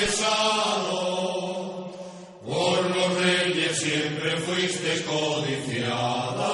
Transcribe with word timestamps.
Por 2.44 2.96
los 2.96 3.14
reyes 3.22 3.78
siempre 3.78 4.36
fuiste 4.38 5.04
codiciada 5.04 6.50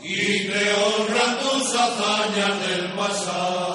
y 0.00 0.46
te 0.46 0.72
honran 0.74 1.40
tus 1.40 1.74
hazañas 1.74 2.68
del 2.68 2.92
pasado. 2.92 3.71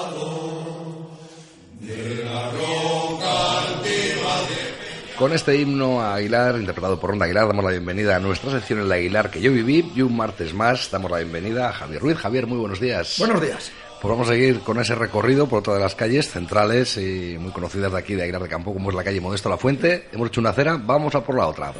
Con 5.18 5.32
este 5.32 5.56
himno 5.56 6.00
a 6.00 6.14
Aguilar, 6.14 6.54
interpretado 6.54 7.00
por 7.00 7.10
Ronda 7.10 7.24
Aguilar, 7.24 7.48
damos 7.48 7.64
la 7.64 7.72
bienvenida 7.72 8.14
a 8.14 8.20
nuestra 8.20 8.52
sección 8.52 8.78
en 8.78 8.88
la 8.88 8.94
Aguilar 8.94 9.30
que 9.32 9.40
yo 9.40 9.50
viví 9.50 9.90
y 9.96 10.00
un 10.00 10.16
martes 10.16 10.54
más 10.54 10.88
damos 10.92 11.10
la 11.10 11.16
bienvenida 11.16 11.70
a 11.70 11.72
Javier 11.72 12.00
Ruiz. 12.00 12.18
Javier, 12.18 12.46
muy 12.46 12.58
buenos 12.58 12.78
días. 12.78 13.16
Buenos 13.18 13.42
días. 13.42 13.72
Pues 14.00 14.12
vamos 14.12 14.28
a 14.28 14.30
seguir 14.30 14.60
con 14.60 14.78
ese 14.78 14.94
recorrido 14.94 15.48
por 15.48 15.58
otra 15.58 15.74
de 15.74 15.80
las 15.80 15.96
calles 15.96 16.30
centrales 16.30 16.96
y 16.98 17.36
muy 17.36 17.50
conocidas 17.50 17.90
de 17.90 17.98
aquí 17.98 18.14
de 18.14 18.22
Aguilar 18.22 18.44
de 18.44 18.48
Campo, 18.48 18.72
como 18.72 18.90
es 18.90 18.94
la 18.94 19.02
calle 19.02 19.20
Modesto 19.20 19.48
La 19.48 19.56
Fuente. 19.56 20.08
Hemos 20.12 20.28
hecho 20.28 20.40
una 20.40 20.50
acera, 20.50 20.78
vamos 20.80 21.12
a 21.16 21.20
por 21.24 21.36
la 21.36 21.48
otra. 21.48 21.72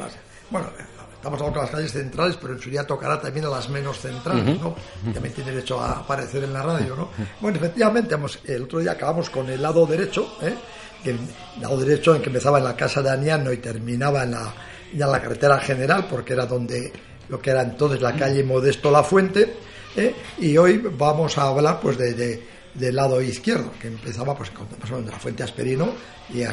Bueno, 0.49 0.67
estamos 1.15 1.39
hablando 1.39 1.61
de 1.61 1.65
las 1.65 1.73
calles 1.73 1.93
centrales, 1.93 2.37
pero 2.41 2.55
en 2.55 2.59
su 2.59 2.69
día 2.69 2.85
tocará 2.85 3.21
también 3.21 3.45
a 3.45 3.49
las 3.49 3.69
menos 3.69 3.99
centrales, 3.99 4.59
¿no? 4.59 4.75
También 5.13 5.33
tiene 5.33 5.51
derecho 5.51 5.79
a 5.79 5.93
aparecer 5.93 6.43
en 6.43 6.51
la 6.51 6.61
radio, 6.61 6.93
¿no? 6.93 7.09
Bueno, 7.39 7.57
efectivamente, 7.57 8.17
el 8.47 8.63
otro 8.63 8.79
día 8.79 8.91
acabamos 8.91 9.29
con 9.29 9.49
el 9.49 9.61
lado 9.61 9.85
derecho, 9.85 10.37
¿eh? 10.41 10.55
El 11.05 11.17
lado 11.61 11.77
derecho 11.77 12.15
en 12.15 12.21
que 12.21 12.27
empezaba 12.27 12.57
en 12.57 12.65
la 12.65 12.75
casa 12.75 13.01
de 13.01 13.09
Aniano 13.09 13.51
y 13.51 13.57
terminaba 13.57 14.23
en 14.23 14.31
la, 14.31 14.53
ya 14.93 15.05
en 15.05 15.11
la 15.11 15.21
carretera 15.21 15.59
general, 15.59 16.07
porque 16.09 16.33
era 16.33 16.45
donde 16.45 16.91
lo 17.29 17.39
que 17.39 17.51
era 17.51 17.61
entonces 17.61 18.01
la 18.01 18.15
calle 18.15 18.43
Modesto 18.43 18.89
La 18.91 19.03
Fuente, 19.03 19.53
¿eh? 19.95 20.15
y 20.39 20.57
hoy 20.57 20.77
vamos 20.97 21.37
a 21.37 21.43
hablar 21.43 21.79
pues 21.81 21.97
de, 21.97 22.13
de- 22.13 22.43
del 22.73 22.95
lado 22.95 23.21
izquierdo, 23.21 23.71
que 23.81 23.87
empezaba 23.87 24.35
pues 24.35 24.51
con, 24.51 24.67
la 25.05 25.17
Fuente 25.19 25.43
Asperino 25.43 25.89
y, 26.33 26.43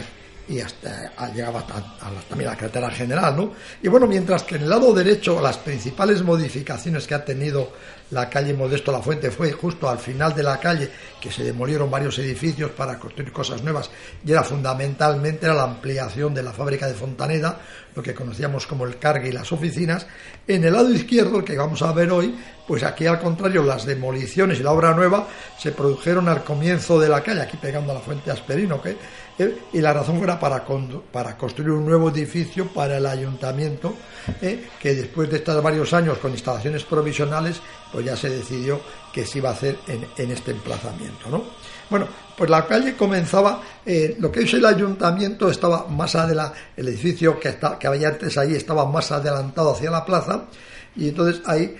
y 0.48 0.60
hasta 0.60 1.12
a- 1.16 1.28
llegaba 1.32 1.60
a 1.60 2.10
la- 2.10 2.20
también 2.28 2.48
a 2.48 2.52
la 2.52 2.58
carretera 2.58 2.90
general, 2.90 3.36
¿no? 3.36 3.52
Y 3.82 3.88
bueno, 3.88 4.06
mientras 4.06 4.42
que 4.44 4.56
en 4.56 4.62
el 4.62 4.68
lado 4.70 4.92
derecho 4.92 5.40
las 5.40 5.58
principales 5.58 6.22
modificaciones 6.22 7.06
que 7.06 7.14
ha 7.14 7.24
tenido 7.24 7.72
la 8.12 8.30
calle 8.30 8.54
Modesto 8.54 8.92
La 8.92 9.02
Fuente 9.02 9.32
fue 9.32 9.50
justo 9.50 9.88
al 9.88 9.98
final 9.98 10.32
de 10.32 10.44
la 10.44 10.60
calle 10.60 10.88
que 11.20 11.32
se 11.32 11.42
demolieron 11.42 11.90
varios 11.90 12.16
edificios 12.20 12.70
para 12.70 12.96
construir 13.00 13.32
cosas 13.32 13.62
nuevas 13.64 13.90
y 14.24 14.30
era 14.30 14.44
fundamentalmente 14.44 15.46
era 15.46 15.54
la 15.54 15.64
ampliación 15.64 16.32
de 16.32 16.44
la 16.44 16.52
fábrica 16.52 16.86
de 16.86 16.94
Fontaneda, 16.94 17.58
lo 17.96 18.02
que 18.04 18.14
conocíamos 18.14 18.66
como 18.68 18.84
el 18.84 18.98
cargue 18.98 19.30
y 19.30 19.32
las 19.32 19.50
oficinas. 19.50 20.06
En 20.46 20.62
el 20.64 20.72
lado 20.74 20.92
izquierdo, 20.92 21.38
el 21.38 21.44
que 21.44 21.56
vamos 21.56 21.82
a 21.82 21.90
ver 21.90 22.12
hoy, 22.12 22.38
pues 22.68 22.84
aquí 22.84 23.06
al 23.06 23.18
contrario 23.18 23.64
las 23.64 23.84
demoliciones 23.84 24.60
y 24.60 24.62
la 24.62 24.70
obra 24.70 24.94
nueva 24.94 25.26
se 25.58 25.72
produjeron 25.72 26.28
al 26.28 26.44
comienzo 26.44 27.00
de 27.00 27.08
la 27.08 27.22
calle, 27.22 27.40
aquí 27.40 27.56
pegando 27.56 27.90
a 27.90 27.94
la 27.96 28.00
Fuente 28.00 28.30
Asperino, 28.30 28.80
que 28.80 28.96
¿eh? 29.38 29.58
y 29.72 29.80
la 29.80 29.92
razón 29.92 30.18
era 30.18 30.38
para, 30.38 30.64
para 31.12 31.36
construir 31.36 31.70
un 31.70 31.84
nuevo 31.84 32.10
edificio 32.10 32.68
para 32.68 32.96
el 32.96 33.06
ayuntamiento, 33.06 33.94
¿eh? 34.40 34.68
que 34.80 34.94
después 34.94 35.30
de 35.30 35.38
estar 35.38 35.60
varios 35.62 35.92
años 35.92 36.18
con 36.18 36.32
instalaciones 36.32 36.84
provisionales, 36.84 37.60
pues 37.92 38.04
ya 38.04 38.16
se 38.16 38.30
decidió 38.30 38.80
que 39.12 39.24
se 39.24 39.38
iba 39.38 39.50
a 39.50 39.52
hacer 39.52 39.78
en, 39.86 40.06
en 40.16 40.30
este 40.30 40.50
emplazamiento. 40.50 41.28
¿no? 41.30 41.44
Bueno, 41.88 42.08
pues 42.36 42.50
la 42.50 42.66
calle 42.66 42.96
comenzaba, 42.96 43.62
eh, 43.84 44.16
lo 44.18 44.30
que 44.30 44.40
es 44.40 44.54
el 44.54 44.64
ayuntamiento 44.64 45.50
estaba 45.50 45.86
más 45.86 46.14
adelante, 46.14 46.58
el 46.76 46.88
edificio 46.88 47.38
que, 47.38 47.50
está, 47.50 47.78
que 47.78 47.86
había 47.86 48.08
antes 48.08 48.36
ahí 48.38 48.54
estaba 48.54 48.86
más 48.86 49.12
adelantado 49.12 49.72
hacia 49.72 49.90
la 49.90 50.04
plaza, 50.04 50.44
y 50.96 51.08
entonces 51.08 51.42
ahí 51.46 51.76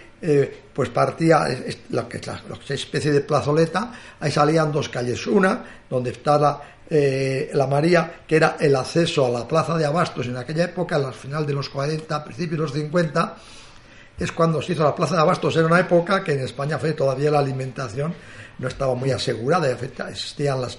pues 0.72 0.88
partía 0.88 1.46
lo 1.90 2.08
que 2.08 2.16
es 2.16 2.26
la, 2.26 2.40
especie 2.70 3.12
de 3.12 3.20
plazoleta, 3.20 3.92
ahí 4.18 4.30
salían 4.30 4.72
dos 4.72 4.88
calles, 4.88 5.26
una 5.26 5.62
donde 5.88 6.10
está 6.10 6.38
la, 6.38 6.60
eh, 6.88 7.50
la 7.54 7.66
María, 7.66 8.20
que 8.26 8.36
era 8.36 8.56
el 8.60 8.74
acceso 8.76 9.26
a 9.26 9.30
la 9.30 9.48
plaza 9.48 9.76
de 9.76 9.84
Abastos 9.84 10.26
en 10.26 10.36
aquella 10.36 10.64
época, 10.64 10.96
al 10.96 11.14
final 11.14 11.46
de 11.46 11.52
los 11.52 11.68
40, 11.68 12.24
principios 12.24 12.58
de 12.58 12.62
los 12.62 12.72
50, 12.72 13.36
es 14.18 14.32
cuando 14.32 14.62
se 14.62 14.72
hizo 14.72 14.84
la 14.84 14.94
plaza 14.94 15.16
de 15.16 15.22
Abastos, 15.22 15.56
era 15.56 15.66
una 15.66 15.80
época 15.80 16.22
que 16.24 16.32
en 16.32 16.40
España 16.40 16.78
fue 16.78 16.92
todavía 16.92 17.30
la 17.30 17.40
alimentación 17.40 18.14
no 18.58 18.68
estaba 18.68 18.94
muy 18.94 19.10
asegurada, 19.10 19.70
existían 19.70 20.60
las 20.60 20.78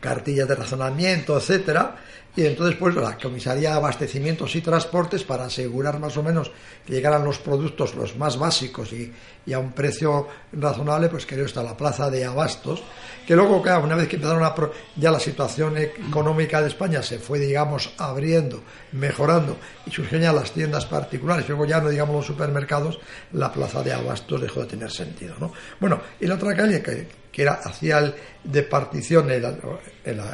cartillas 0.00 0.48
de 0.48 0.54
razonamiento, 0.54 1.36
etcétera, 1.36 1.96
y 2.36 2.44
entonces 2.44 2.76
pues 2.78 2.94
la 2.94 3.16
comisaría 3.16 3.70
de 3.70 3.76
abastecimientos 3.76 4.54
y 4.56 4.60
transportes 4.60 5.24
para 5.24 5.46
asegurar 5.46 5.98
más 5.98 6.18
o 6.18 6.22
menos 6.22 6.50
que 6.84 6.92
llegaran 6.92 7.24
los 7.24 7.38
productos 7.38 7.94
los 7.94 8.14
más 8.18 8.38
básicos 8.38 8.92
y, 8.92 9.10
y 9.46 9.54
a 9.54 9.58
un 9.58 9.72
precio 9.72 10.28
razonable, 10.52 11.08
pues 11.08 11.24
creó 11.24 11.46
esta 11.46 11.62
la 11.62 11.74
plaza 11.74 12.10
de 12.10 12.26
abastos, 12.26 12.82
que 13.26 13.34
luego 13.34 13.62
claro, 13.62 13.84
una 13.84 13.94
vez 13.96 14.06
que 14.06 14.16
empezaron 14.16 14.44
a 14.44 14.54
pro- 14.54 14.70
ya 14.96 15.10
la 15.10 15.18
situación 15.18 15.78
económica 15.78 16.60
de 16.60 16.68
España 16.68 17.02
se 17.02 17.18
fue 17.18 17.38
digamos 17.38 17.88
abriendo, 17.96 18.60
mejorando 18.92 19.56
y 19.86 19.90
surgieron 19.90 20.20
ya 20.24 20.32
las 20.34 20.52
tiendas 20.52 20.84
particulares, 20.84 21.48
luego 21.48 21.64
ya 21.64 21.80
no 21.80 21.88
digamos 21.88 22.16
los 22.16 22.26
supermercados, 22.26 22.98
la 23.32 23.50
plaza 23.50 23.82
de 23.82 23.94
abastos 23.94 24.42
dejó 24.42 24.60
de 24.60 24.66
tener 24.66 24.90
sentido, 24.90 25.36
¿no? 25.40 25.52
Bueno, 25.80 26.02
y 26.20 26.26
la 26.26 26.34
otra 26.34 26.54
calle 26.54 26.82
que 26.82 27.08
que 27.36 27.42
era 27.42 27.60
hacia 27.62 27.98
el 27.98 28.14
de 28.44 28.62
partición 28.62 29.30
el, 29.30 29.44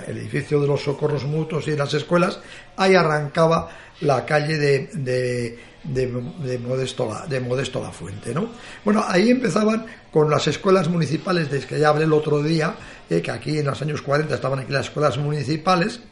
edificio 0.06 0.60
de 0.60 0.68
los 0.68 0.82
socorros 0.84 1.24
mutuos 1.24 1.66
y 1.66 1.74
las 1.76 1.92
escuelas, 1.94 2.38
ahí 2.76 2.94
arrancaba 2.94 3.68
la 4.02 4.24
calle 4.24 4.56
de, 4.56 4.86
de, 4.92 5.58
de- 5.82 6.22
de 6.44 6.58
Modesto, 6.60 7.08
la, 7.12 7.26
de 7.26 7.40
Modesto 7.40 7.82
la 7.82 7.90
Fuente. 7.90 8.32
¿no? 8.32 8.50
Bueno, 8.84 9.04
ahí 9.04 9.30
empezaban 9.30 9.84
con 10.12 10.30
las 10.30 10.46
escuelas 10.46 10.88
municipales, 10.88 11.50
desde 11.50 11.66
que 11.66 11.80
ya 11.80 11.88
hablé 11.88 12.04
el 12.04 12.12
otro 12.12 12.40
día, 12.40 12.76
eh, 13.10 13.20
que 13.20 13.32
aquí 13.32 13.58
en 13.58 13.66
los 13.66 13.82
años 13.82 14.00
40 14.00 14.36
estaban 14.36 14.60
aquí 14.60 14.72
las 14.72 14.86
escuelas 14.86 15.18
municipales, 15.18 16.02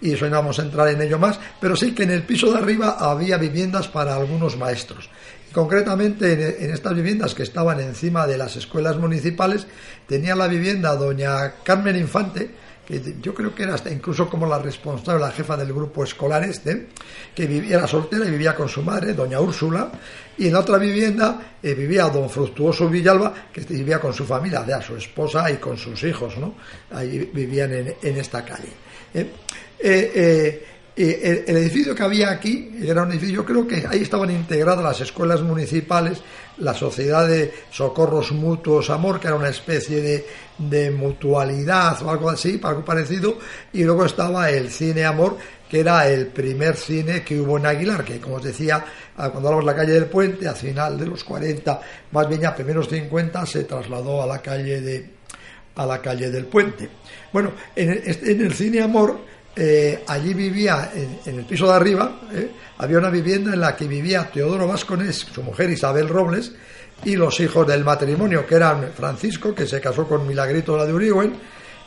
y 0.00 0.12
eso 0.12 0.26
no 0.26 0.36
vamos 0.36 0.60
a 0.60 0.62
entrar 0.62 0.88
en 0.90 1.02
ello 1.02 1.18
más, 1.18 1.40
pero 1.60 1.74
sí 1.74 1.92
que 1.92 2.04
en 2.04 2.12
el 2.12 2.22
piso 2.22 2.52
de 2.52 2.58
arriba 2.58 2.98
había 3.00 3.36
viviendas 3.36 3.88
para 3.88 4.14
algunos 4.14 4.56
maestros. 4.56 5.10
Concretamente 5.52 6.64
en, 6.64 6.70
estas 6.70 6.94
viviendas 6.94 7.34
que 7.34 7.42
estaban 7.42 7.80
encima 7.80 8.26
de 8.26 8.38
las 8.38 8.56
escuelas 8.56 8.96
municipales, 8.98 9.66
tenía 10.06 10.36
la 10.36 10.46
vivienda 10.46 10.94
doña 10.94 11.54
Carmen 11.64 11.96
Infante, 11.96 12.50
que 12.86 13.16
yo 13.20 13.34
creo 13.34 13.54
que 13.54 13.64
era 13.64 13.74
hasta 13.74 13.90
incluso 13.90 14.28
como 14.28 14.46
la 14.46 14.58
responsable, 14.58 15.20
la 15.20 15.32
jefa 15.32 15.56
del 15.56 15.72
grupo 15.72 16.04
escolar 16.04 16.44
este, 16.44 16.88
que 17.34 17.46
vivía, 17.46 17.78
era 17.78 17.86
soltera 17.86 18.26
y 18.26 18.30
vivía 18.30 18.54
con 18.54 18.68
su 18.68 18.82
madre, 18.82 19.12
doña 19.12 19.40
Úrsula, 19.40 19.90
y 20.38 20.46
en 20.46 20.52
la 20.52 20.60
otra 20.60 20.78
vivienda 20.78 21.56
eh, 21.62 21.74
vivía 21.74 22.08
don 22.08 22.30
Fructuoso 22.30 22.88
Villalba, 22.88 23.34
que 23.52 23.60
vivía 23.62 24.00
con 24.00 24.14
su 24.14 24.24
familia, 24.24 24.64
sea, 24.64 24.80
su 24.80 24.96
esposa 24.96 25.50
y 25.50 25.56
con 25.56 25.76
sus 25.76 26.02
hijos, 26.04 26.36
¿no? 26.38 26.54
Ahí 26.92 27.30
vivían 27.32 27.72
en, 27.72 27.94
en 28.02 28.16
esta 28.16 28.44
calle. 28.44 28.72
¿eh? 29.14 29.30
Eh, 29.78 30.66
el, 31.02 31.56
edificio 31.56 31.94
que 31.94 32.02
había 32.02 32.30
aquí 32.30 32.70
era 32.82 33.02
un 33.02 33.10
edificio, 33.10 33.36
yo 33.36 33.44
creo 33.44 33.66
que 33.66 33.86
ahí 33.88 34.02
estaban 34.02 34.30
integradas 34.30 34.84
las 34.84 35.00
escuelas 35.00 35.40
municipales, 35.40 36.20
la 36.58 36.74
sociedad 36.74 37.26
de 37.26 37.52
socorros 37.70 38.32
mutuos 38.32 38.90
amor, 38.90 39.20
que 39.20 39.28
era 39.28 39.36
una 39.36 39.48
especie 39.48 40.02
de, 40.02 40.26
de 40.58 40.90
mutualidad 40.90 42.02
o 42.02 42.10
algo 42.10 42.28
así, 42.28 42.60
algo 42.62 42.84
parecido, 42.84 43.38
y 43.72 43.84
luego 43.84 44.04
estaba 44.04 44.50
el 44.50 44.70
cine 44.70 45.04
amor, 45.04 45.38
que 45.68 45.80
era 45.80 46.08
el 46.08 46.26
primer 46.26 46.76
cine 46.76 47.22
que 47.22 47.40
hubo 47.40 47.56
en 47.56 47.66
Aguilar, 47.66 48.04
que 48.04 48.20
como 48.20 48.36
os 48.36 48.42
decía, 48.42 48.84
cuando 49.14 49.48
hablamos 49.48 49.64
de 49.64 49.70
la 49.70 49.76
calle 49.76 49.92
del 49.92 50.06
puente, 50.06 50.48
a 50.48 50.54
final 50.54 50.98
de 50.98 51.06
los 51.06 51.24
40, 51.24 51.80
más 52.12 52.28
bien 52.28 52.40
ya 52.40 52.54
primeros 52.54 52.88
50, 52.88 53.46
se 53.46 53.64
trasladó 53.64 54.22
a 54.22 54.26
la 54.26 54.42
calle 54.42 54.80
de 54.80 55.20
a 55.76 55.86
la 55.86 56.02
calle 56.02 56.30
del 56.30 56.46
puente. 56.46 56.90
Bueno, 57.32 57.52
en 57.74 58.40
el 58.40 58.52
cine 58.52 58.82
amor 58.82 59.20
eh, 59.56 60.04
allí 60.06 60.32
vivía, 60.32 60.92
en, 60.94 61.38
el 61.38 61.44
piso 61.44 61.66
de 61.66 61.74
arriba, 61.74 62.20
eh, 62.32 62.50
había 62.78 62.98
una 62.98 63.10
vivienda 63.10 63.52
en 63.52 63.60
la 63.60 63.74
que 63.74 63.86
vivía 63.86 64.30
Teodoro 64.32 64.66
Vasconés, 64.66 65.26
su 65.32 65.42
mujer 65.42 65.70
Isabel 65.70 66.08
Robles, 66.08 66.52
y 67.04 67.16
los 67.16 67.40
hijos 67.40 67.66
del 67.66 67.84
matrimonio, 67.84 68.46
que 68.46 68.54
eran 68.54 68.92
Francisco, 68.94 69.54
que 69.54 69.66
se 69.66 69.80
casó 69.80 70.06
con 70.06 70.26
Milagrito 70.26 70.76
la 70.76 70.86
de 70.86 70.92
Uriwen, 70.92 71.34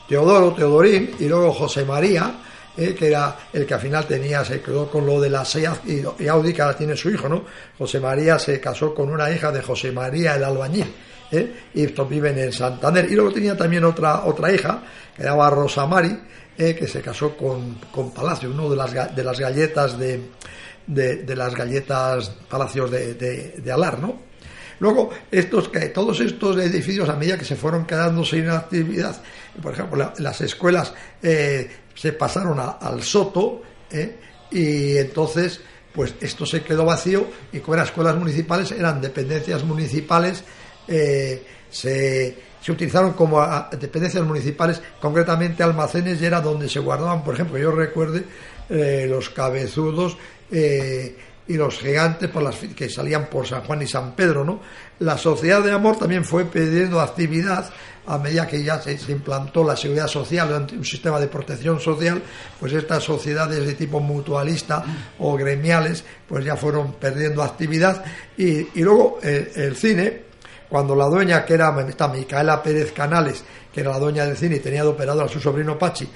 Teodoro, 0.08 0.54
Teodorín, 0.54 1.12
y 1.20 1.28
luego 1.28 1.54
José 1.54 1.86
María, 1.86 2.36
eh, 2.76 2.94
que 2.94 3.08
era 3.08 3.38
el 3.54 3.66
que 3.66 3.74
al 3.76 3.80
final 3.80 4.06
tenía, 4.06 4.44
se 4.44 4.60
quedó 4.60 4.90
con 4.90 5.06
lo 5.06 5.22
de 5.22 5.30
la 5.30 5.46
SEAT 5.46 5.86
y, 6.20 6.28
Audi, 6.28 6.54
que 6.54 6.62
ahora 6.62 6.76
tiene 6.76 6.98
su 6.98 7.10
hijo, 7.10 7.30
¿no? 7.30 7.46
José 7.78 8.00
María 8.00 8.38
se 8.40 8.60
casó 8.60 8.94
con 8.94 9.10
una 9.10 9.32
hija 9.32 9.52
de 9.52 9.62
José 9.62 9.92
María 9.92 10.36
el 10.36 10.44
albañil, 10.44 10.94
y 11.74 11.84
estos 11.84 12.10
viven 12.10 12.38
en 12.38 12.52
Santander. 12.52 13.10
Y 13.10 13.16
luego 13.16 13.32
tenía 13.32 13.56
también 13.56 13.84
otra, 13.86 14.26
otra 14.26 14.52
hija, 14.52 14.84
que 15.16 15.24
era 15.24 15.50
Rosa 15.50 15.86
Mari, 15.88 16.16
eh, 16.58 16.76
que 16.76 16.88
se 16.88 17.02
casó 17.02 17.36
con, 17.36 17.76
con 17.92 18.12
Palacio, 18.12 18.50
uno 18.50 18.70
de 18.70 18.76
las, 18.76 19.16
de 19.16 19.24
las 19.24 19.40
galletas 19.40 19.98
de, 19.98 20.22
de, 20.86 21.36
las 21.36 21.56
galletas 21.56 22.30
Palacios 22.50 22.92
de, 22.92 23.16
de, 23.16 23.72
Alar, 23.72 24.00
¿no? 24.00 24.20
Luego, 24.80 25.10
estos, 25.32 25.72
todos 25.94 26.20
estos 26.20 26.58
edificios, 26.58 27.10
a 27.10 27.16
medida 27.16 27.38
que 27.38 27.46
se 27.46 27.56
fueron 27.56 27.86
quedando 27.86 28.24
sin 28.26 28.50
actividad, 28.50 29.22
por 29.62 29.74
ejemplo, 29.74 30.12
las 30.18 30.42
escuelas 30.42 30.94
eh, 31.22 31.70
se 31.96 32.14
pasaron 32.14 32.60
al 32.60 33.02
Soto 33.02 33.62
¿eh? 33.90 34.18
y 34.52 34.98
entonces 34.98 35.62
pues 35.94 36.16
esto 36.22 36.46
se 36.46 36.64
quedó 36.64 36.86
vacío 36.86 37.28
y 37.52 37.60
como 37.60 37.76
eran 37.76 37.86
escuelas 37.86 38.16
municipales 38.16 38.72
eran 38.72 39.00
dependencias 39.00 39.64
municipales 39.64 40.44
se, 41.70 42.36
se, 42.64 42.72
utilizaron 42.72 43.14
como 43.14 43.46
dependencias 43.72 44.24
municipales 44.24 44.82
concretamente 45.00 45.64
almacenes 45.64 46.22
y 46.22 46.26
era 46.26 46.42
donde 46.42 46.70
se 46.70 46.80
guardaban 46.80 47.24
por 47.24 47.34
ejemplo 47.36 47.58
yo 47.58 47.72
recuerde 47.72 48.26
eh, 48.70 49.06
los 49.10 49.30
cabezudos 49.30 50.18
y 51.46 51.58
los 51.58 51.80
gigantes 51.80 52.30
por 52.30 52.44
las 52.44 52.56
que 52.56 52.88
salían 52.88 53.26
por 53.26 53.48
San 53.48 53.62
Juan 53.64 53.82
y 53.82 53.88
San 53.88 54.14
Pedro 54.16 54.46
no 54.46 54.62
la 55.00 55.18
sociedad 55.18 55.62
de 55.62 55.72
amor 55.72 55.98
también 55.98 56.24
fue 56.24 56.46
pidiendo 56.46 57.02
actividad 57.02 57.72
a 58.06 58.18
medida 58.18 58.48
que 58.48 58.64
ya 58.64 58.82
se, 58.82 58.98
implantó 59.12 59.64
la 59.64 59.76
seguridad 59.76 60.08
social, 60.08 60.68
un 60.74 60.86
sistema 60.86 61.20
de 61.20 61.28
protección 61.28 61.80
social, 61.80 62.22
pues 62.60 62.74
estas 62.74 63.04
sociedades 63.04 63.66
de 63.66 63.74
tipo 63.74 64.00
mutualista 64.00 64.84
o 65.20 65.36
gremiales, 65.38 66.04
pues 66.28 66.44
ya 66.44 66.56
fueron 66.56 66.94
perdiendo 66.94 67.42
actividad. 67.42 68.04
Y, 68.38 68.82
luego 68.82 69.20
eh, 69.24 69.52
el 69.56 69.76
cine, 69.76 70.24
cuando 70.74 70.96
la 70.96 71.06
dueña, 71.06 71.46
que 71.46 71.54
era 71.54 71.72
esta 71.88 72.08
Micaela 72.08 72.64
Pérez 72.64 72.94
Canales, 72.94 73.44
que 73.72 73.82
era 73.82 73.92
la 73.92 74.00
dueña 74.00 74.26
del 74.26 74.36
cine 74.36 74.56
y 74.56 74.60
tenía 74.60 74.82
de 74.82 74.88
operador 74.88 75.26
a 75.26 75.28
su 75.28 75.40
sobrino 75.40 75.78
Pachi, 75.78 76.10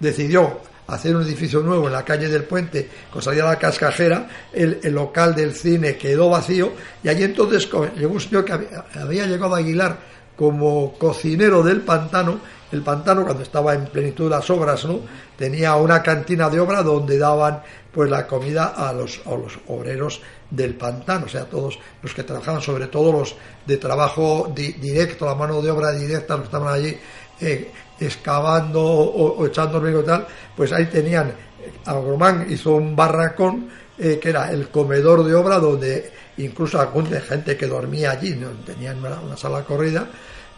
decidió 0.00 0.60
hacer 0.86 1.14
un 1.14 1.20
edificio 1.20 1.60
nuevo 1.60 1.88
en 1.88 1.92
la 1.92 2.02
calle 2.02 2.30
del 2.30 2.44
Puente, 2.44 2.88
con 3.12 3.20
salida 3.20 3.42
a 3.44 3.48
la 3.52 3.58
cascajera, 3.58 4.26
el, 4.54 4.80
local 4.84 5.34
del 5.34 5.52
cine 5.52 5.98
quedó 5.98 6.30
vacío 6.30 6.72
y 7.04 7.10
allí 7.10 7.24
entonces 7.24 7.68
llegó 7.94 8.14
un 8.14 8.20
señor 8.22 8.46
que 8.46 8.52
había, 8.98 9.26
llegado 9.26 9.54
a 9.54 9.58
Aguilar 9.58 9.98
como 10.34 10.94
cocinero 10.94 11.62
del 11.62 11.82
pantano. 11.82 12.40
El 12.70 12.82
pantano, 12.82 13.24
cuando 13.24 13.42
estaba 13.42 13.74
en 13.74 13.86
plenitud 13.86 14.30
las 14.30 14.48
obras, 14.50 14.84
¿no? 14.84 15.00
tenía 15.36 15.74
una 15.76 16.02
cantina 16.02 16.50
de 16.50 16.60
obra 16.60 16.82
donde 16.82 17.18
daban 17.18 17.62
pues 17.92 18.10
la 18.10 18.26
comida 18.26 18.74
a 18.76 18.92
los, 18.92 19.20
a 19.24 19.30
los 19.30 19.58
obreros 19.68 20.20
del 20.50 20.74
pantano, 20.74 21.26
o 21.26 21.28
sea, 21.28 21.44
todos 21.44 21.78
los 22.02 22.14
que 22.14 22.22
trabajaban, 22.22 22.60
sobre 22.60 22.86
todo 22.86 23.12
los 23.12 23.34
de 23.66 23.76
trabajo 23.76 24.52
directo, 24.54 25.26
la 25.26 25.34
mano 25.34 25.60
de 25.60 25.70
obra 25.70 25.92
directa, 25.92 26.34
los 26.34 26.42
que 26.42 26.56
estaban 26.56 26.74
allí 26.74 26.96
eh, 27.40 27.72
excavando 28.00 28.82
o, 28.82 29.46
echando 29.46 29.78
hormigo 29.78 30.00
y 30.00 30.04
tal, 30.04 30.26
pues 30.56 30.72
ahí 30.72 30.86
tenían, 30.86 31.32
Agromán 31.84 32.46
hizo 32.50 32.72
un 32.72 32.94
barracón 32.94 33.68
eh, 33.98 34.18
que 34.20 34.30
era 34.30 34.50
el 34.50 34.68
comedor 34.70 35.24
de 35.24 35.34
obra 35.34 35.58
donde 35.58 36.12
incluso 36.38 36.80
alguna 36.80 37.20
gente 37.20 37.56
que 37.56 37.66
dormía 37.66 38.12
allí, 38.12 38.34
¿no? 38.36 38.50
tenían 38.64 38.98
una, 38.98 39.36
sala 39.36 39.64
corrida 39.64 40.08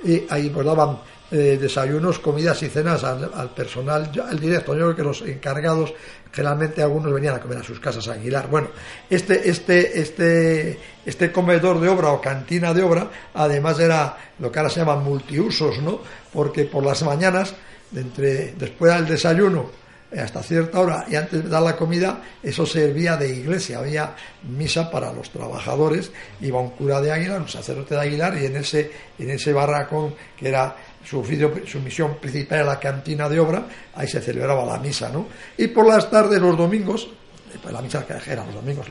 y 0.05 0.25
ahí 0.29 0.51
pues 0.51 0.67
daban 0.67 0.99
eh, 1.31 1.59
desayunos, 1.61 2.19
comidas 2.19 2.63
y 2.63 2.69
cenas 2.69 3.05
al, 3.05 3.51
personal, 3.55 4.11
el 4.31 4.41
directo, 4.41 4.75
yo 4.75 4.87
creo 4.87 4.97
que 4.97 5.03
los 5.03 5.23
encargados, 5.23 5.95
generalmente 6.33 6.83
algunos 6.83 7.13
venían 7.13 7.37
a 7.37 7.41
comer 7.41 7.59
a 7.59 7.63
sus 7.63 7.79
casas 7.79 8.09
a 8.09 8.15
Aguilar. 8.15 8.49
Bueno, 8.49 8.69
este, 9.09 9.49
este, 9.49 10.01
este, 10.01 10.79
este 11.07 11.31
comedor 11.31 11.81
de 11.81 11.89
obra 11.89 12.11
o 12.11 12.21
cantina 12.21 12.75
de 12.75 12.83
obra, 12.83 13.11
además 13.35 13.79
era 13.79 14.17
lo 14.39 14.51
que 14.51 14.59
ahora 14.59 14.71
se 14.71 14.81
llama 14.81 14.97
multiusos, 14.97 15.79
¿no? 15.81 16.01
Porque 16.33 16.65
por 16.65 16.85
las 16.85 17.03
mañanas, 17.03 17.55
entre, 17.95 18.55
después 18.55 18.93
del 18.93 19.07
desayuno, 19.07 19.71
hasta 20.19 20.43
cierta 20.43 20.81
hora 20.81 21.05
y 21.09 21.15
antes 21.15 21.45
de 21.45 21.49
dar 21.49 21.63
la 21.63 21.77
comida, 21.77 22.21
eso 22.43 22.67
servía 22.67 23.17
de 23.17 23.29
iglesia. 23.29 23.79
Había 23.79 24.15
misa 24.43 24.91
para 24.91 25.13
los 25.13 25.31
trabajadores, 25.31 26.11
iba 26.41 26.61
un 26.61 26.71
cura 26.71 27.01
de 27.01 27.13
Aguilar, 27.13 27.41
un 27.41 27.49
sacerdote 27.49 27.95
de 27.95 28.01
Aguilar, 28.01 28.37
y 28.37 28.47
en 28.47 28.57
ese, 28.57 28.91
en 29.19 29.31
ese 29.31 29.53
barracón 29.53 30.15
que 30.37 30.49
era 30.49 30.75
su, 31.05 31.23
misión 31.81 32.17
principal 32.19 32.59
era 32.59 32.67
la 32.67 32.81
cantina 32.81 33.29
de 33.29 33.41
obra, 33.41 33.67
ahí 33.95 34.07
se 34.07 34.21
celebraba 34.21 34.65
la 34.65 34.79
misa, 34.79 35.11
¿no? 35.11 35.29
Y 35.57 35.69
por 35.69 35.87
las 35.87 36.11
tardes, 36.11 36.41
los 36.41 36.57
domingos, 36.57 37.09
pues 37.63 37.73
la 37.73 37.83
misa 37.83 38.07
que 38.07 38.31
era 38.31 38.45
los 38.45 38.55
domingos, 38.55 38.87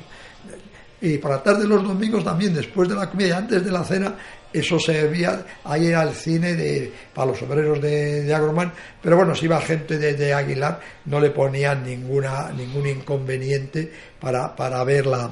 y 1.01 1.17
por 1.17 1.31
la 1.31 1.41
tarde 1.41 1.65
los 1.65 1.81
domingos 1.81 2.23
también, 2.23 2.53
después 2.53 2.89
de 2.89 2.95
la 2.95 3.09
comida 3.09 3.27
y 3.27 3.31
antes 3.31 3.63
de 3.63 3.71
la 3.71 3.83
cena, 3.83 4.15
eso 4.51 4.79
servía, 4.79 5.45
ahí 5.63 5.87
era 5.87 6.01
el 6.03 6.13
cine 6.13 6.55
de, 6.55 6.91
para 7.13 7.27
los 7.27 7.41
obreros 7.43 7.79
de, 7.81 8.23
de 8.23 8.33
Agromán, 8.33 8.73
pero 9.01 9.15
bueno, 9.15 9.33
si 9.35 9.45
iba 9.45 9.61
gente 9.61 9.97
de, 9.97 10.33
Aguilar, 10.33 10.79
no 11.05 11.19
le 11.19 11.29
ponían 11.29 11.83
ninguna, 11.83 12.51
ningún 12.51 12.87
inconveniente 12.87 13.91
para, 14.19 14.55
para 14.55 14.83
ver 14.83 15.05
la, 15.05 15.29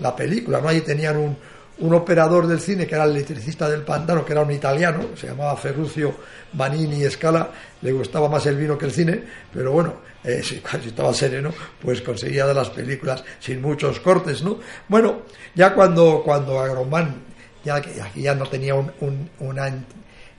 la 0.00 0.16
película, 0.16 0.60
¿no? 0.60 0.68
Ahí 0.68 0.80
tenían 0.80 1.16
un, 1.16 1.36
un 1.80 1.94
operador 1.94 2.46
del 2.46 2.60
cine 2.60 2.86
que 2.86 2.94
era 2.94 3.04
el 3.04 3.12
electricista 3.12 3.68
del 3.68 3.82
pantano, 3.82 4.24
que 4.24 4.32
era 4.32 4.42
un 4.42 4.50
italiano, 4.50 5.08
se 5.16 5.28
llamaba 5.28 5.56
Ferruccio 5.56 6.14
Banini 6.52 7.08
Scala, 7.10 7.50
le 7.80 7.92
gustaba 7.92 8.28
más 8.28 8.44
el 8.46 8.56
vino 8.56 8.76
que 8.76 8.86
el 8.86 8.92
cine, 8.92 9.22
pero 9.52 9.72
bueno, 9.72 9.94
eh, 10.22 10.42
si, 10.44 10.62
estaba 10.86 11.12
sereno, 11.14 11.52
pues 11.80 12.02
conseguía 12.02 12.46
de 12.46 12.54
las 12.54 12.70
películas 12.70 13.24
sin 13.38 13.62
muchos 13.62 14.00
cortes, 14.00 14.42
¿no? 14.42 14.58
Bueno, 14.88 15.22
ya 15.54 15.74
cuando, 15.74 16.22
cuando 16.24 16.60
Agromán, 16.60 17.22
ya 17.64 17.76
aquí 17.76 18.22
ya 18.22 18.34
no 18.34 18.46
tenía 18.46 18.74
un, 18.74 18.92
un, 19.00 19.30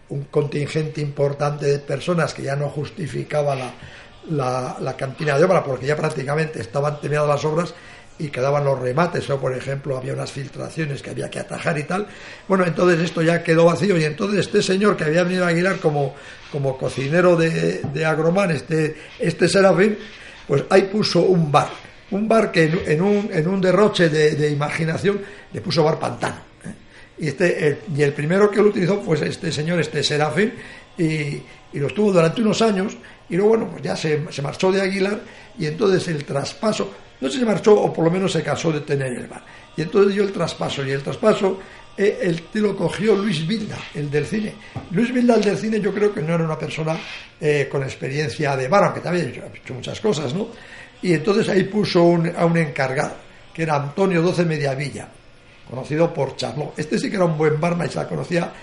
un 0.10 0.24
contingente 0.26 1.02
importante 1.02 1.66
de 1.66 1.80
personas 1.80 2.34
que 2.34 2.44
ya 2.44 2.56
no 2.56 2.70
justificaba 2.70 3.56
la, 3.56 3.74
la, 4.30 4.78
la 4.80 4.96
cantina 4.96 5.38
de 5.38 5.44
obra, 5.44 5.64
porque 5.64 5.88
ya 5.88 5.96
prácticamente 5.96 6.62
estaban 6.62 7.00
terminadas 7.00 7.30
las 7.30 7.46
obras, 7.46 7.74
y 8.22 8.30
quedaban 8.30 8.64
los 8.64 8.80
remates, 8.80 9.28
o 9.30 9.40
por 9.40 9.56
ejemplo 9.56 9.98
había 9.98 10.14
unas 10.14 10.32
filtraciones 10.32 11.02
que 11.02 11.10
había 11.10 11.30
que 11.30 11.40
atajar 11.40 11.78
y 11.80 11.84
tal. 11.84 12.06
Bueno, 12.48 12.66
entonces 12.66 13.00
esto 13.00 13.22
ya 13.24 13.44
quedó 13.44 13.66
vacío 13.66 13.98
y 13.98 14.04
entonces 14.04 14.42
este 14.42 14.62
señor 14.62 14.96
que 14.96 15.06
había 15.06 15.24
venido 15.24 15.46
a 15.46 15.48
Aguilar 15.48 15.80
como, 15.80 16.14
como 16.52 16.78
cocinero 16.78 17.36
de, 17.36 17.82
de 17.82 18.06
Agromán, 18.06 18.52
este, 18.52 18.96
este 19.18 19.50
Serafín, 19.50 19.98
pues 20.48 20.64
ahí 20.70 20.84
puso 20.84 21.22
un 21.22 21.52
bar, 21.52 21.70
un 22.12 22.28
bar 22.28 22.52
que 22.52 22.64
en, 22.86 23.02
un, 23.02 23.30
en 23.34 23.48
un 23.48 23.60
derroche 23.60 24.10
de, 24.10 24.52
imaginación 24.52 25.22
le 25.52 25.62
puso 25.62 25.84
bar 25.84 25.98
pantano. 25.98 26.42
¿eh? 26.64 26.74
Y, 27.18 27.28
este, 27.30 27.68
el, 27.68 27.80
y 27.96 28.04
el 28.04 28.14
primero 28.14 28.52
que 28.52 28.58
lo 28.58 28.70
utilizó 28.70 29.02
fue 29.02 29.28
este 29.28 29.52
señor, 29.52 29.80
este 29.80 30.04
Serafín, 30.04 30.54
y, 30.98 31.04
y 31.74 31.80
lo 31.80 31.88
estuvo 31.88 32.12
durante 32.12 32.42
unos 32.42 32.62
años, 32.62 32.96
y 33.30 33.36
luego, 33.36 33.50
bueno, 33.50 33.70
pues 33.72 33.82
ya 33.82 33.96
se, 33.96 34.32
se 34.32 34.42
marchó 34.42 34.72
de 34.72 34.82
Aguilar, 34.82 35.22
y 35.58 35.66
entonces 35.66 36.08
el 36.10 36.24
traspaso, 36.24 36.94
no 37.22 37.30
se 37.30 37.46
marchó 37.46 37.80
o 37.80 37.94
por 37.94 38.06
lo 38.06 38.12
menos 38.12 38.32
se 38.32 38.44
casó 38.44 38.72
de 38.72 38.82
tener 38.82 39.14
el 39.14 39.28
bar. 39.28 39.44
Y 39.78 39.84
entonces 39.84 40.14
dio 40.14 40.24
el 40.24 40.32
traspaso. 40.32 40.86
Y 40.86 40.92
el 40.92 41.04
traspaso 41.04 41.60
eh, 41.96 42.20
el, 42.22 42.62
lo 42.62 42.76
cogió 42.76 43.16
Luis 43.16 43.46
Vilda, 43.46 43.78
el 43.94 44.10
del 44.10 44.26
cine. 44.26 44.56
Luis 44.92 45.14
Vilda, 45.14 45.36
el 45.36 45.44
del 45.44 45.58
cine, 45.58 45.80
yo 45.80 45.94
creo 45.94 46.14
que 46.14 46.22
no 46.22 46.34
era 46.34 46.44
una 46.44 46.58
persona 46.58 46.98
eh, 47.40 47.68
con 47.72 47.84
experiencia 47.84 48.56
de 48.56 48.68
bar, 48.68 48.86
aunque 48.86 49.02
también 49.02 49.28
ha 49.44 49.58
hecho 49.58 49.74
muchas 49.74 50.00
cosas, 50.00 50.34
¿no? 50.34 50.48
Y 51.02 51.14
entonces 51.14 51.48
ahí 51.50 51.64
puso 51.66 52.00
a 52.00 52.46
un 52.46 52.58
encargado, 52.58 53.16
que 53.54 53.64
era 53.64 53.76
Antonio 53.76 54.22
Doce 54.22 54.46
Mediavilla, 54.46 55.10
conocido 55.70 56.14
por 56.14 56.36
Charlot. 56.36 56.78
Este 56.78 56.98
sí 56.98 57.10
que 57.10 57.16
era 57.18 57.26
un 57.26 57.38
buen 57.38 57.60
barman 57.60 57.88
y 57.88 57.90
se 57.90 57.98
la 57.98 58.08
conocía, 58.08 58.54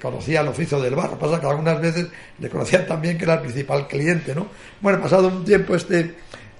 conocía 0.00 0.40
el 0.40 0.48
oficio 0.48 0.80
del 0.80 0.94
bar. 0.94 1.10
Lo 1.10 1.18
que 1.18 1.24
pasa 1.24 1.40
que 1.40 1.46
algunas 1.46 1.80
veces 1.80 2.06
le 2.38 2.48
conocían 2.48 2.86
también 2.86 3.18
que 3.18 3.24
era 3.24 3.34
el 3.34 3.40
principal 3.40 3.88
cliente, 3.88 4.34
¿no? 4.34 4.46
Bueno, 4.80 5.00
pasado 5.00 5.26
un 5.26 5.44
tiempo 5.44 5.74
este, 5.74 6.14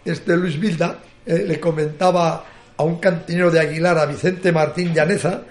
este 0.05 0.37
Luis 0.37 0.59
Vilda 0.59 0.99
eh, 1.27 1.45
le 1.47 1.61
comentaba 1.61 2.45
a 2.77 2.83
un 2.83 2.99
cantinero 2.99 3.51
de 3.51 3.61
Aguilar, 3.61 3.99
a 3.99 4.07
Vicente 4.07 4.53
Martín 4.53 4.93
Llaneza, 4.95 5.43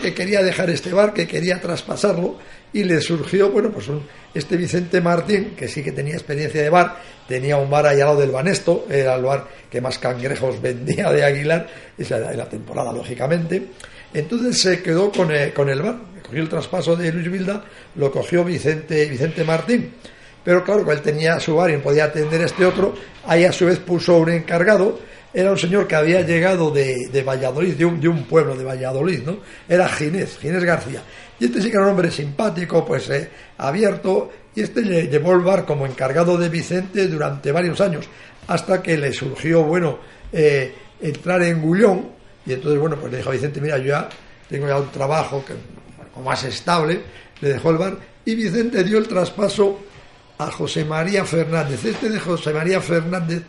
que 0.00 0.14
quería 0.14 0.42
dejar 0.42 0.70
este 0.70 0.92
bar, 0.92 1.12
que 1.12 1.26
quería 1.26 1.60
traspasarlo, 1.60 2.38
y 2.72 2.84
le 2.84 3.00
surgió, 3.00 3.50
bueno, 3.50 3.70
pues 3.70 3.86
este 4.34 4.56
Vicente 4.56 5.00
Martín, 5.00 5.54
que 5.56 5.68
sí 5.68 5.82
que 5.82 5.92
tenía 5.92 6.14
experiencia 6.14 6.62
de 6.62 6.70
bar, 6.70 6.96
tenía 7.26 7.56
un 7.56 7.70
bar 7.70 7.86
allá 7.86 8.04
al 8.04 8.08
lado 8.10 8.20
del 8.20 8.30
Banesto, 8.30 8.86
era 8.90 9.14
el 9.14 9.22
bar 9.22 9.46
que 9.70 9.80
más 9.80 9.98
cangrejos 9.98 10.60
vendía 10.62 11.12
de 11.12 11.24
Aguilar, 11.24 11.66
esa 11.96 12.16
era 12.16 12.32
la 12.32 12.48
temporada, 12.48 12.92
lógicamente. 12.92 13.62
Entonces 14.14 14.60
se 14.60 14.82
quedó 14.82 15.12
con 15.12 15.30
el, 15.30 15.52
con 15.52 15.68
el 15.68 15.82
bar, 15.82 15.96
cogió 16.22 16.40
el 16.40 16.48
traspaso 16.48 16.96
de 16.96 17.12
Luis 17.12 17.30
Vilda, 17.30 17.62
lo 17.96 18.10
cogió 18.10 18.44
Vicente, 18.44 19.04
Vicente 19.06 19.44
Martín 19.44 19.92
pero 20.44 20.64
claro, 20.64 20.90
él 20.90 21.00
tenía 21.02 21.38
su 21.40 21.56
bar 21.56 21.70
y 21.70 21.76
podía 21.78 22.04
atender 22.04 22.40
este 22.42 22.64
otro, 22.64 22.94
ahí 23.26 23.44
a 23.44 23.52
su 23.52 23.66
vez 23.66 23.78
puso 23.78 24.16
un 24.16 24.30
encargado, 24.30 24.98
era 25.32 25.50
un 25.50 25.58
señor 25.58 25.86
que 25.86 25.94
había 25.94 26.22
llegado 26.22 26.70
de, 26.70 27.08
de 27.12 27.22
Valladolid, 27.22 27.74
de 27.74 27.84
un, 27.84 28.00
de 28.00 28.08
un, 28.08 28.24
pueblo 28.24 28.56
de 28.56 28.64
Valladolid, 28.64 29.22
¿no? 29.24 29.38
Era 29.68 29.88
Ginés, 29.88 30.38
Ginés 30.38 30.64
García. 30.64 31.02
Y 31.38 31.44
este 31.44 31.60
sí 31.60 31.70
que 31.70 31.76
era 31.76 31.84
un 31.84 31.90
hombre 31.90 32.10
simpático, 32.10 32.84
pues 32.84 33.10
eh, 33.10 33.28
abierto, 33.58 34.30
y 34.54 34.62
este 34.62 34.82
le 34.82 35.06
llevó 35.06 35.32
el 35.32 35.40
bar 35.40 35.64
como 35.64 35.86
encargado 35.86 36.36
de 36.38 36.48
Vicente 36.48 37.06
durante 37.06 37.52
varios 37.52 37.80
años, 37.80 38.08
hasta 38.46 38.82
que 38.82 38.96
le 38.96 39.12
surgió, 39.12 39.62
bueno, 39.64 39.98
eh, 40.32 40.74
entrar 41.00 41.42
en 41.42 41.60
Gullón, 41.60 42.08
y 42.46 42.54
entonces, 42.54 42.80
bueno, 42.80 42.96
pues 42.96 43.12
le 43.12 43.18
dijo 43.18 43.28
a 43.28 43.32
Vicente, 43.32 43.60
mira, 43.60 43.78
yo 43.78 43.88
ya 43.88 44.08
tengo 44.48 44.66
ya 44.66 44.78
un 44.78 44.90
trabajo 44.90 45.44
que, 45.44 45.52
más 46.22 46.42
estable, 46.42 47.00
le 47.40 47.50
dejó 47.50 47.70
el 47.70 47.78
bar, 47.78 47.96
y 48.24 48.34
Vicente 48.34 48.82
dio 48.82 48.98
el 48.98 49.06
traspaso 49.06 49.78
a 50.38 50.50
José 50.50 50.84
María 50.84 51.24
Fernández. 51.24 51.84
Este 51.84 52.08
de 52.08 52.18
José 52.18 52.52
María 52.52 52.80
Fernández, 52.80 53.42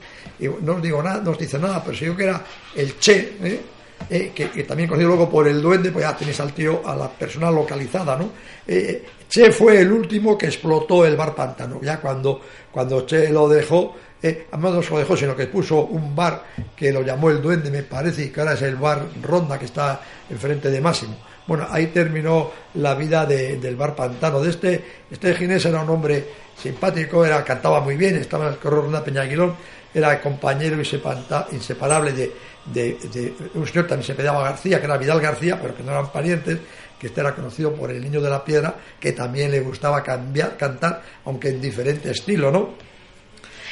no 0.62 0.74
os 0.76 0.82
digo 0.82 1.02
nada, 1.02 1.22
no 1.22 1.32
os 1.32 1.38
dice 1.38 1.60
nada, 1.60 1.84
pero 1.84 1.96
sí 1.96 2.06
que 2.16 2.24
era 2.24 2.44
el 2.76 2.98
Che, 3.00 3.38
¿eh? 3.44 3.62
Eh, 4.10 4.32
que, 4.34 4.64
también 4.64 4.88
conocido 4.88 5.10
luego 5.10 5.30
por 5.30 5.48
el 5.48 5.62
duende, 5.62 5.92
pues 5.92 6.06
ya 6.06 6.16
tenéis 6.16 6.40
al 6.40 6.54
tío, 6.54 6.82
a 6.86 6.96
la 6.96 7.10
persona 7.10 7.52
localizada, 7.52 8.16
¿no? 8.16 8.32
Eh, 8.66 9.06
che 9.28 9.52
fue 9.52 9.82
el 9.82 9.92
último 9.92 10.38
que 10.38 10.48
explotó 10.48 11.06
el 11.06 11.16
bar 11.16 11.36
Pantano, 11.36 11.80
ya 11.82 12.00
cuando, 12.00 12.42
cuando 12.72 13.06
Che 13.06 13.30
lo 13.30 13.48
dejó, 13.48 13.96
eh, 14.22 14.48
además 14.52 14.74
no 14.74 14.82
se 14.82 14.90
lo 14.92 15.00
dejó, 15.00 15.16
sino 15.16 15.36
que 15.36 15.48
puso 15.48 15.86
un 15.86 16.16
bar 16.16 16.44
que 16.76 16.92
lo 16.92 17.04
llamó 17.04 17.30
el 17.30 17.42
duende, 17.42 17.70
me 17.70 17.84
parece, 17.84 18.24
y 18.24 18.30
que 18.30 18.40
ahora 18.40 18.54
es 18.54 18.62
el 18.64 18.78
bar 18.78 19.06
Ronda, 19.22 19.60
que 19.60 19.66
está 19.66 20.02
enfrente 20.30 20.72
de 20.72 20.82
Máximo. 20.82 21.16
Bueno, 21.50 21.66
ahí 21.72 21.88
terminó 21.88 22.52
la 22.76 22.94
vida 22.94 23.26
del 23.26 23.76
bar 23.76 23.96
Pantano. 23.96 24.40
De 24.40 24.52
este, 24.52 24.86
este 25.10 25.34
Ginés 25.34 25.66
era 25.66 25.82
un 25.82 25.90
hombre 25.90 26.24
simpático, 26.56 27.26
era, 27.26 27.44
cantaba 27.44 27.82
muy 27.82 27.98
bien, 27.98 28.18
estaba 28.18 28.46
en 28.46 28.54
el 28.54 28.60
Correo 28.60 28.84
Ronda 28.84 29.04
Peñaguilón, 29.04 29.56
era 29.92 30.22
compañero 30.22 30.78
inseparable 30.78 32.12
de, 32.12 32.32
de, 32.66 33.34
un 33.56 33.66
señor 33.66 33.88
también 33.88 34.16
se 34.16 34.22
llamaba 34.22 34.52
García, 34.52 34.80
que 34.80 34.86
era 34.86 34.98
Vidal 34.98 35.20
García, 35.20 35.58
pero 35.60 35.76
que 35.76 35.82
no 35.82 35.90
eran 35.90 36.12
parientes, 36.12 36.60
que 37.00 37.08
este 37.08 37.20
era 37.20 37.34
conocido 37.34 37.74
por 37.74 37.90
el 37.90 38.00
Niño 38.00 38.22
de 38.22 38.30
la 38.30 38.46
Piedra, 38.46 38.76
que 39.00 39.14
también 39.14 39.50
le 39.50 39.62
gustaba 39.62 40.04
cambiar, 40.04 40.56
cantar, 40.56 41.02
aunque 41.26 41.50
en 41.50 41.60
diferente 41.60 42.12
estilo, 42.12 42.52
¿no? 42.52 42.76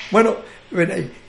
Bueno, 0.09 0.37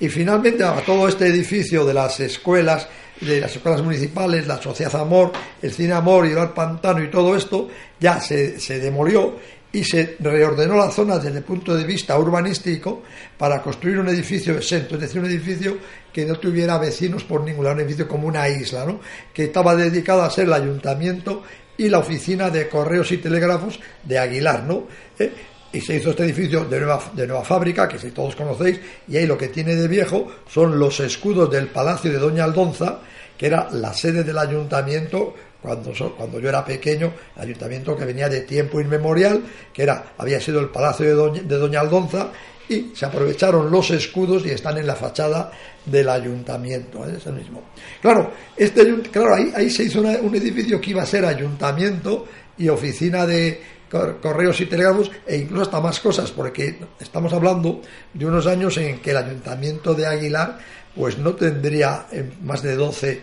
y, 0.01 0.09
finalmente 0.09 0.65
a 0.65 0.81
todo 0.81 1.09
este 1.09 1.27
edificio 1.27 1.85
de 1.85 1.93
las 1.93 2.19
escuelas, 2.21 2.89
de 3.21 3.41
las 3.41 3.55
escuelas 3.55 3.83
municipales, 3.83 4.47
la 4.47 4.61
Sociedad 4.61 5.01
Amor, 5.01 5.33
el 5.61 5.73
Cine 5.73 5.93
Amor 5.93 6.27
y 6.27 6.33
el 6.33 6.51
Pantano 6.51 7.03
y 7.03 7.11
todo 7.11 7.37
esto, 7.37 7.69
ya 7.99 8.21
se, 8.21 8.61
se 8.61 8.79
demolió 8.79 9.37
y 9.73 9.85
se 9.85 10.17
reordenó 10.21 10.77
la 10.77 10.91
zona 10.91 11.19
desde 11.19 11.39
el 11.39 11.45
punto 11.45 11.77
de 11.77 11.85
vista 11.85 12.19
urbanístico 12.19 13.03
para 13.37 13.63
construir 13.63 13.99
un 13.99 14.09
edificio 14.09 14.57
exento, 14.57 14.95
es 14.95 15.03
decir, 15.03 15.21
un 15.21 15.27
edificio 15.27 15.77
que 16.13 16.25
no 16.25 16.37
tuviera 16.37 16.79
vecinos 16.79 17.25
por 17.25 17.43
ningún 17.43 17.65
lado, 17.65 17.77
un 17.77 17.83
edificio 17.83 18.09
como 18.09 18.27
una 18.27 18.49
isla, 18.49 18.85
¿no? 18.87 19.01
que 19.33 19.45
estaba 19.45 19.77
dedicado 19.77 20.23
a 20.23 20.31
ser 20.31 20.47
el 20.47 20.55
ayuntamiento 20.55 21.43
y 21.77 21.89
la 21.89 21.99
oficina 21.99 22.51
de 22.51 22.69
correos 22.69 23.13
y 23.13 23.19
telégrafos 23.19 23.79
de 24.03 24.19
Aguilar, 24.19 24.65
¿no? 24.65 24.89
¿Eh? 25.19 25.33
Y 25.79 25.81
se 25.81 25.95
hizo 25.95 26.11
este 26.11 26.25
edificio 26.25 26.65
de 26.65 26.81
nueva, 26.81 27.01
de 27.15 27.25
nueva 27.25 27.45
fábrica, 27.45 27.87
que 27.87 28.01
si 28.01 28.11
todos 28.11 28.35
conocéis, 28.35 28.81
y 29.07 29.17
ahí 29.17 29.29
lo 29.29 29.39
que 29.39 29.47
tiene 29.47 29.77
de 29.77 29.87
viejo 29.87 30.27
son 30.49 30.77
los 30.77 30.99
escudos 30.99 31.49
del 31.53 31.69
Palacio 31.69 32.11
de 32.11 32.19
Doña 32.19 32.43
Aldonza, 32.43 32.99
que 33.37 33.47
era 33.47 33.69
la 33.71 33.95
sede 33.95 34.25
del 34.25 34.39
ayuntamiento 34.39 35.37
cuando, 35.63 35.93
cuando 36.17 36.41
yo 36.41 36.49
era 36.49 36.65
pequeño, 36.65 37.13
el 37.37 37.43
ayuntamiento 37.43 37.97
que 37.97 38.05
venía 38.05 38.29
de 38.29 38.41
tiempo 38.41 38.81
inmemorial, 38.81 39.41
que 39.73 39.85
era, 39.85 40.15
había 40.19 40.41
sido 40.41 40.59
el 40.59 40.71
palacio 40.71 41.07
de 41.07 41.57
Doña, 41.57 41.79
Aldonza, 41.79 42.33
y 42.69 42.91
se 42.93 43.07
aprovecharon 43.07 43.71
los 43.71 43.93
escudos 43.93 44.45
y 44.47 44.51
están 44.51 44.79
en 44.79 44.87
la 44.89 44.97
fachada 44.97 45.53
del 45.87 46.09
ayuntamiento, 46.09 47.09
¿eh? 47.09 47.15
es 47.19 47.27
el 47.27 47.35
mismo. 47.35 47.63
Claro, 48.03 48.33
este, 48.57 49.01
claro 49.13 49.37
ahí, 49.37 49.53
ahí 49.55 49.71
se 49.71 49.85
hizo 49.85 50.01
un 50.01 50.35
edificio 50.35 50.81
que 50.81 50.91
iba 50.91 51.05
a 51.05 51.07
ser 51.07 51.25
ayuntamiento 51.25 52.27
y 52.59 52.69
oficina 52.69 53.25
de 53.25 53.78
correos 53.89 54.61
y 54.61 54.67
telégrafos 54.67 55.11
e 55.27 55.37
incluso 55.37 55.63
hasta 55.63 55.81
más 55.81 56.01
cosas, 56.01 56.31
porque 56.31 56.79
estamos 57.01 57.33
hablando 57.33 57.81
de 58.13 58.27
unos 58.27 58.47
años 58.47 58.77
en 58.77 59.01
que 59.01 59.11
el 59.11 59.17
ayuntamiento 59.17 59.95
de 59.95 60.07
Aguilar 60.07 60.59
pues 60.95 61.19
no 61.19 61.35
tendría 61.35 62.07
eh, 62.11 62.31
más 62.43 62.63
de 62.63 62.75
12 62.75 63.23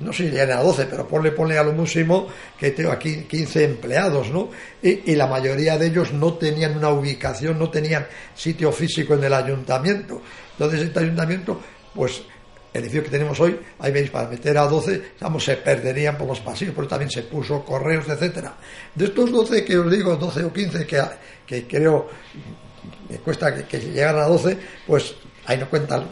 no 0.00 0.12
sé 0.12 0.24
si 0.24 0.30
llegan 0.30 0.58
a 0.58 0.62
12, 0.62 0.86
pero 0.86 1.08
ponle, 1.08 1.32
ponle 1.32 1.58
a 1.58 1.64
lo 1.64 1.72
máximo 1.72 2.28
que 2.58 2.70
tengo 2.70 2.92
aquí 2.92 3.24
15 3.24 3.64
empleados, 3.64 4.30
¿no? 4.30 4.50
Y, 4.82 5.14
la 5.14 5.26
mayoría 5.26 5.78
de 5.78 5.86
ellos 5.86 6.12
no 6.12 6.34
tenían 6.34 6.76
una 6.76 6.90
ubicación, 6.90 7.58
no 7.58 7.70
tenían 7.70 8.06
sitio 8.34 8.70
físico 8.70 9.14
en 9.14 9.24
el 9.24 9.34
ayuntamiento. 9.34 10.20
Entonces, 10.52 10.82
este 10.82 11.00
ayuntamiento, 11.00 11.60
pues 11.94 12.22
edificio 12.74 13.04
que 13.04 13.10
tenemos 13.10 13.38
hoy, 13.40 13.58
ahí 13.78 13.92
veis, 13.92 14.10
para 14.10 14.28
meter 14.28 14.58
a 14.58 14.66
12, 14.66 15.12
vamos, 15.20 15.44
se 15.44 15.56
perderían 15.56 16.18
por 16.18 16.26
los 16.26 16.40
pasillos, 16.40 16.74
pero 16.74 16.88
también 16.88 17.10
se 17.10 17.22
puso 17.22 17.64
correos, 17.64 18.08
etcétera. 18.08 18.54
De 18.94 19.06
estos 19.06 19.30
12 19.30 19.64
que 19.64 19.78
os 19.78 19.90
digo, 19.90 20.16
12 20.16 20.44
o 20.44 20.52
15 20.52 20.86
que, 20.86 21.02
que 21.46 21.66
creo 21.66 22.08
me 23.08 23.18
cuesta 23.18 23.54
que, 23.54 23.64
que 23.64 23.78
llegaran 23.78 24.22
a 24.22 24.26
12, 24.26 24.58
pues 24.86 25.14
ahí 25.46 25.56
no 25.56 25.70
cuentan 25.70 26.10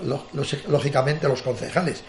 lógicamente 0.68 1.28
los 1.28 1.42
concejales 1.42 2.02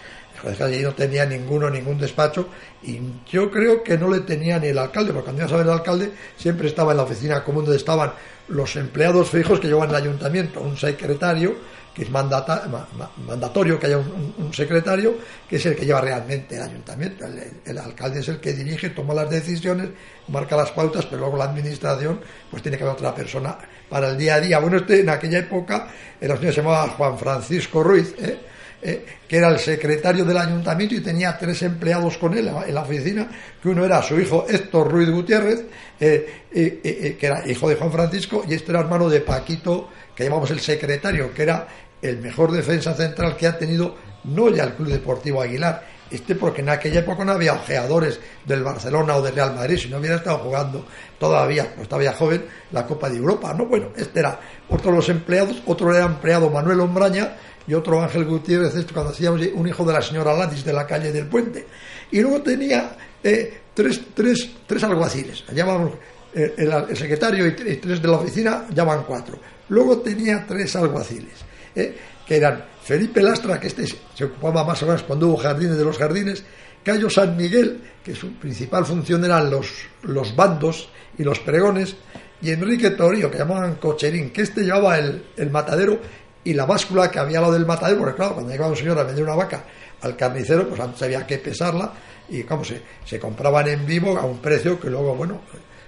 allí 0.61 0.81
no 0.81 0.93
tenía 0.93 1.25
ninguno, 1.25 1.69
ningún 1.69 1.97
despacho, 1.97 2.47
y 2.81 2.99
yo 3.29 3.49
creo 3.49 3.83
que 3.83 3.97
no 3.97 4.09
le 4.09 4.21
tenía 4.21 4.59
ni 4.59 4.67
el 4.67 4.77
alcalde, 4.77 5.13
porque 5.13 5.25
cuando 5.25 5.41
iba 5.41 5.45
a 5.47 5.49
saber 5.49 5.65
el 5.65 5.73
alcalde 5.73 6.11
siempre 6.37 6.67
estaba 6.67 6.91
en 6.91 6.97
la 6.97 7.03
oficina 7.03 7.43
común 7.43 7.63
donde 7.63 7.77
estaban 7.77 8.13
los 8.49 8.75
empleados 8.75 9.29
fijos 9.29 9.59
que 9.59 9.67
llevan 9.67 9.89
el 9.89 9.95
ayuntamiento, 9.95 10.61
un 10.61 10.77
secretario, 10.77 11.55
que 11.93 12.03
es 12.03 12.09
mandatorio 12.09 13.79
que 13.79 13.87
haya 13.87 13.97
un, 13.97 14.53
secretario, 14.53 15.15
que 15.47 15.57
es 15.57 15.65
el 15.65 15.75
que 15.75 15.85
lleva 15.85 16.01
realmente 16.01 16.55
el 16.55 16.63
ayuntamiento. 16.63 17.25
El, 17.65 17.77
alcalde 17.77 18.19
es 18.19 18.27
el 18.29 18.39
que 18.39 18.53
dirige, 18.53 18.89
toma 18.89 19.13
las 19.13 19.29
decisiones, 19.29 19.89
marca 20.27 20.55
las 20.55 20.71
pautas, 20.71 21.05
pero 21.05 21.21
luego 21.21 21.37
la 21.37 21.45
administración, 21.45 22.19
pues 22.49 22.63
tiene 22.63 22.77
que 22.77 22.83
haber 22.83 22.95
otra 22.95 23.13
persona 23.13 23.57
para 23.89 24.09
el 24.09 24.17
día 24.17 24.35
a 24.35 24.39
día. 24.39 24.59
Bueno, 24.59 24.77
este 24.77 25.01
en 25.01 25.09
aquella 25.09 25.39
época, 25.39 25.87
el 26.19 26.35
señor 26.37 26.53
se 26.53 26.61
llamaba 26.61 26.89
Juan 26.89 27.17
Francisco 27.17 27.83
Ruiz, 27.83 28.15
¿eh? 28.19 28.52
Eh, 28.85 29.05
que 29.29 29.37
era 29.37 29.47
el 29.47 29.59
secretario 29.59 30.25
del 30.25 30.37
ayuntamiento 30.37 30.93
y 30.93 30.99
tenía 30.99 31.37
tres 31.37 31.61
empleados 31.61 32.17
con 32.17 32.37
él 32.37 32.51
en 32.67 32.75
la 32.75 32.81
oficina, 32.81 33.29
que 33.61 33.69
uno 33.69 33.85
era 33.85 34.01
su 34.01 34.19
hijo 34.19 34.45
Héctor 34.49 34.91
Ruiz 34.91 35.09
Gutiérrez, 35.09 35.63
eh, 35.99 36.43
eh, 36.53 37.17
que 37.17 37.25
era 37.25 37.47
hijo 37.49 37.69
de 37.69 37.75
Juan 37.75 37.91
Francisco, 37.93 38.43
y 38.47 38.53
este 38.53 38.71
era 38.71 38.81
hermano 38.81 39.09
de 39.09 39.21
Paquito, 39.21 39.89
que 40.13 40.25
llamamos 40.25 40.51
el 40.51 40.59
secretario, 40.59 41.33
que 41.33 41.43
era 41.43 41.65
el 42.01 42.17
mejor 42.19 42.51
defensa 42.51 42.93
central 42.93 43.37
que 43.37 43.47
ha 43.47 43.57
tenido 43.57 43.95
no 44.25 44.49
ya 44.49 44.65
el 44.65 44.73
Club 44.73 44.89
Deportivo 44.89 45.41
Aguilar, 45.41 45.92
este 46.15 46.35
porque 46.35 46.61
en 46.61 46.69
aquella 46.69 46.99
época 46.99 47.25
no 47.25 47.33
había 47.33 47.53
ojeadores 47.53 48.19
del 48.45 48.63
Barcelona 48.63 49.15
o 49.15 49.21
del 49.21 49.35
Real 49.35 49.55
Madrid, 49.55 49.77
si 49.77 49.89
no 49.89 49.97
hubiera 49.97 50.17
estado 50.17 50.39
jugando 50.39 50.85
todavía, 51.19 51.73
pues 51.75 51.87
todavía 51.87 52.13
joven, 52.13 52.45
la 52.71 52.85
Copa 52.85 53.09
de 53.09 53.17
Europa, 53.17 53.53
¿no? 53.53 53.65
Bueno, 53.65 53.89
este 53.95 54.19
era 54.19 54.39
otro 54.69 54.91
de 54.91 54.97
los 54.97 55.09
empleados, 55.09 55.61
otro 55.65 55.93
era 55.93 56.05
empleado 56.05 56.49
Manuel 56.49 56.81
Ombraña, 56.81 57.35
y 57.67 57.73
otro 57.73 58.01
Ángel 58.01 58.25
Gutiérrez, 58.25 58.75
esto 58.75 58.93
cuando 58.93 59.11
hacíamos 59.11 59.41
un 59.53 59.67
hijo 59.67 59.85
de 59.85 59.93
la 59.93 60.01
señora 60.01 60.33
Ladis 60.33 60.65
de 60.65 60.73
la 60.73 60.85
calle 60.85 61.11
del 61.11 61.27
Puente. 61.27 61.65
Y 62.11 62.21
luego 62.21 62.41
tenía 62.41 62.95
eh, 63.23 63.61
tres, 63.73 64.01
tres, 64.13 64.49
tres 64.67 64.83
alguaciles, 64.83 65.43
llamamos 65.53 65.93
eh, 66.33 66.53
el, 66.57 66.97
secretario 66.97 67.47
y, 67.47 67.53
tres 67.53 68.01
de 68.01 68.07
la 68.07 68.17
oficina, 68.17 68.65
llaman 68.73 69.03
cuatro. 69.07 69.37
Luego 69.69 69.99
tenía 69.99 70.45
tres 70.45 70.75
alguaciles, 70.75 71.33
eh, 71.75 71.95
que 72.25 72.37
eran 72.37 72.65
Felipe 72.83 73.21
Lastra, 73.21 73.59
que 73.59 73.67
este 73.67 73.85
se 73.87 74.23
ocupaba 74.25 74.63
más 74.63 74.81
o 74.83 74.85
menos 74.85 75.03
cuando 75.03 75.27
hubo 75.27 75.37
jardines 75.37 75.77
de 75.77 75.85
los 75.85 75.97
jardines, 75.97 76.43
Cayo 76.83 77.09
San 77.09 77.37
Miguel, 77.37 77.81
que 78.03 78.13
su 78.13 78.33
principal 78.33 78.85
función 78.85 79.23
eran 79.23 79.49
los, 79.49 79.67
los 80.03 80.35
bandos 80.35 80.89
y 81.17 81.23
los 81.23 81.39
pregones, 81.39 81.95
y 82.41 82.51
Enrique 82.51 82.91
Torío, 82.91 83.31
que 83.31 83.37
llamaban 83.37 83.75
Cocherín, 83.75 84.31
que 84.31 84.41
este 84.41 84.63
llevaba 84.63 84.97
el, 84.99 85.23
el 85.37 85.49
matadero 85.49 85.99
y 86.43 86.53
la 86.53 86.65
báscula 86.65 87.09
que 87.09 87.19
había 87.19 87.39
lo 87.39 87.51
del 87.51 87.65
matadero, 87.65 87.99
porque 87.99 88.15
claro, 88.15 88.33
cuando 88.33 88.51
llegaba 88.51 88.71
un 88.71 88.75
señor 88.75 88.99
a 88.99 89.03
vender 89.03 89.23
una 89.23 89.35
vaca 89.35 89.63
al 90.01 90.17
carnicero, 90.17 90.67
pues 90.67 90.81
antes 90.81 91.01
había 91.03 91.25
que 91.25 91.37
pesarla 91.37 91.93
y 92.27 92.43
como 92.43 92.65
se, 92.65 92.81
se 93.05 93.17
compraban 93.17 93.69
en 93.69 93.85
vivo 93.85 94.17
a 94.17 94.25
un 94.25 94.39
precio 94.39 94.77
que 94.77 94.89
luego, 94.89 95.15
bueno, 95.15 95.41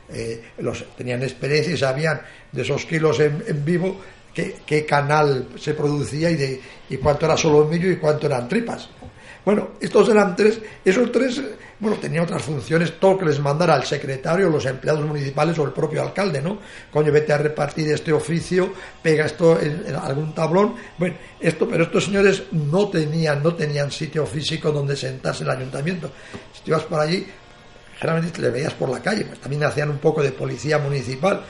eh, 0.09 0.51
los, 0.59 0.85
tenían 0.95 1.23
experiencia 1.23 1.73
y 1.73 1.77
sabían 1.77 2.21
de 2.51 2.61
esos 2.61 2.85
kilos 2.85 3.19
en, 3.19 3.43
en 3.47 3.65
vivo 3.65 3.99
qué, 4.35 4.85
canal 4.85 5.47
se 5.57 5.73
producía 5.73 6.29
y, 6.29 6.35
de, 6.35 6.61
y 6.89 6.97
cuánto 6.97 7.25
era 7.25 7.37
solo 7.37 7.65
millo 7.65 7.89
y 7.89 7.95
cuánto 7.95 8.27
eran 8.27 8.47
tripas. 8.47 8.89
Bueno, 9.45 9.69
estos 9.79 10.09
eran 10.09 10.35
tres, 10.35 10.59
esos 10.83 11.11
tres, 11.11 11.39
bueno, 11.79 11.97
tenían 11.97 12.23
otras 12.23 12.41
funciones, 12.41 12.99
todo 12.99 13.19
que 13.19 13.25
les 13.25 13.39
mandara 13.39 13.75
al 13.75 13.85
secretario, 13.85 14.49
los 14.49 14.65
empleados 14.65 15.05
municipales 15.05 15.57
o 15.59 15.63
el 15.65 15.71
propio 15.71 16.01
alcalde, 16.01 16.41
¿no? 16.41 16.57
Coño, 16.91 17.11
vete 17.11 17.31
a 17.31 17.37
repartir 17.37 17.87
este 17.89 18.11
oficio, 18.11 18.73
pega 19.03 19.25
esto 19.25 19.59
en, 19.61 19.95
algún 19.95 20.33
tablón. 20.33 20.73
Bueno, 20.97 21.15
esto, 21.39 21.67
pero 21.69 21.83
estos 21.83 22.05
señores 22.05 22.43
no 22.51 22.89
tenían, 22.89 23.43
no 23.43 23.53
tenían 23.53 23.91
sitio 23.91 24.25
físico 24.25 24.71
donde 24.71 24.95
sentarse 24.95 25.43
el 25.43 25.51
ayuntamiento. 25.51 26.09
Si 26.51 26.63
te 26.63 26.71
ibas 26.71 26.83
por 26.83 26.99
allí, 26.99 27.27
generalmente 27.99 28.41
le 28.41 28.49
veías 28.49 28.73
por 28.73 28.89
la 28.89 28.99
calle, 28.99 29.25
pues 29.25 29.39
también 29.39 29.63
hacían 29.63 29.91
un 29.91 29.99
poco 29.99 30.23
de 30.23 30.31
policía 30.31 30.79
municipal 30.79 31.43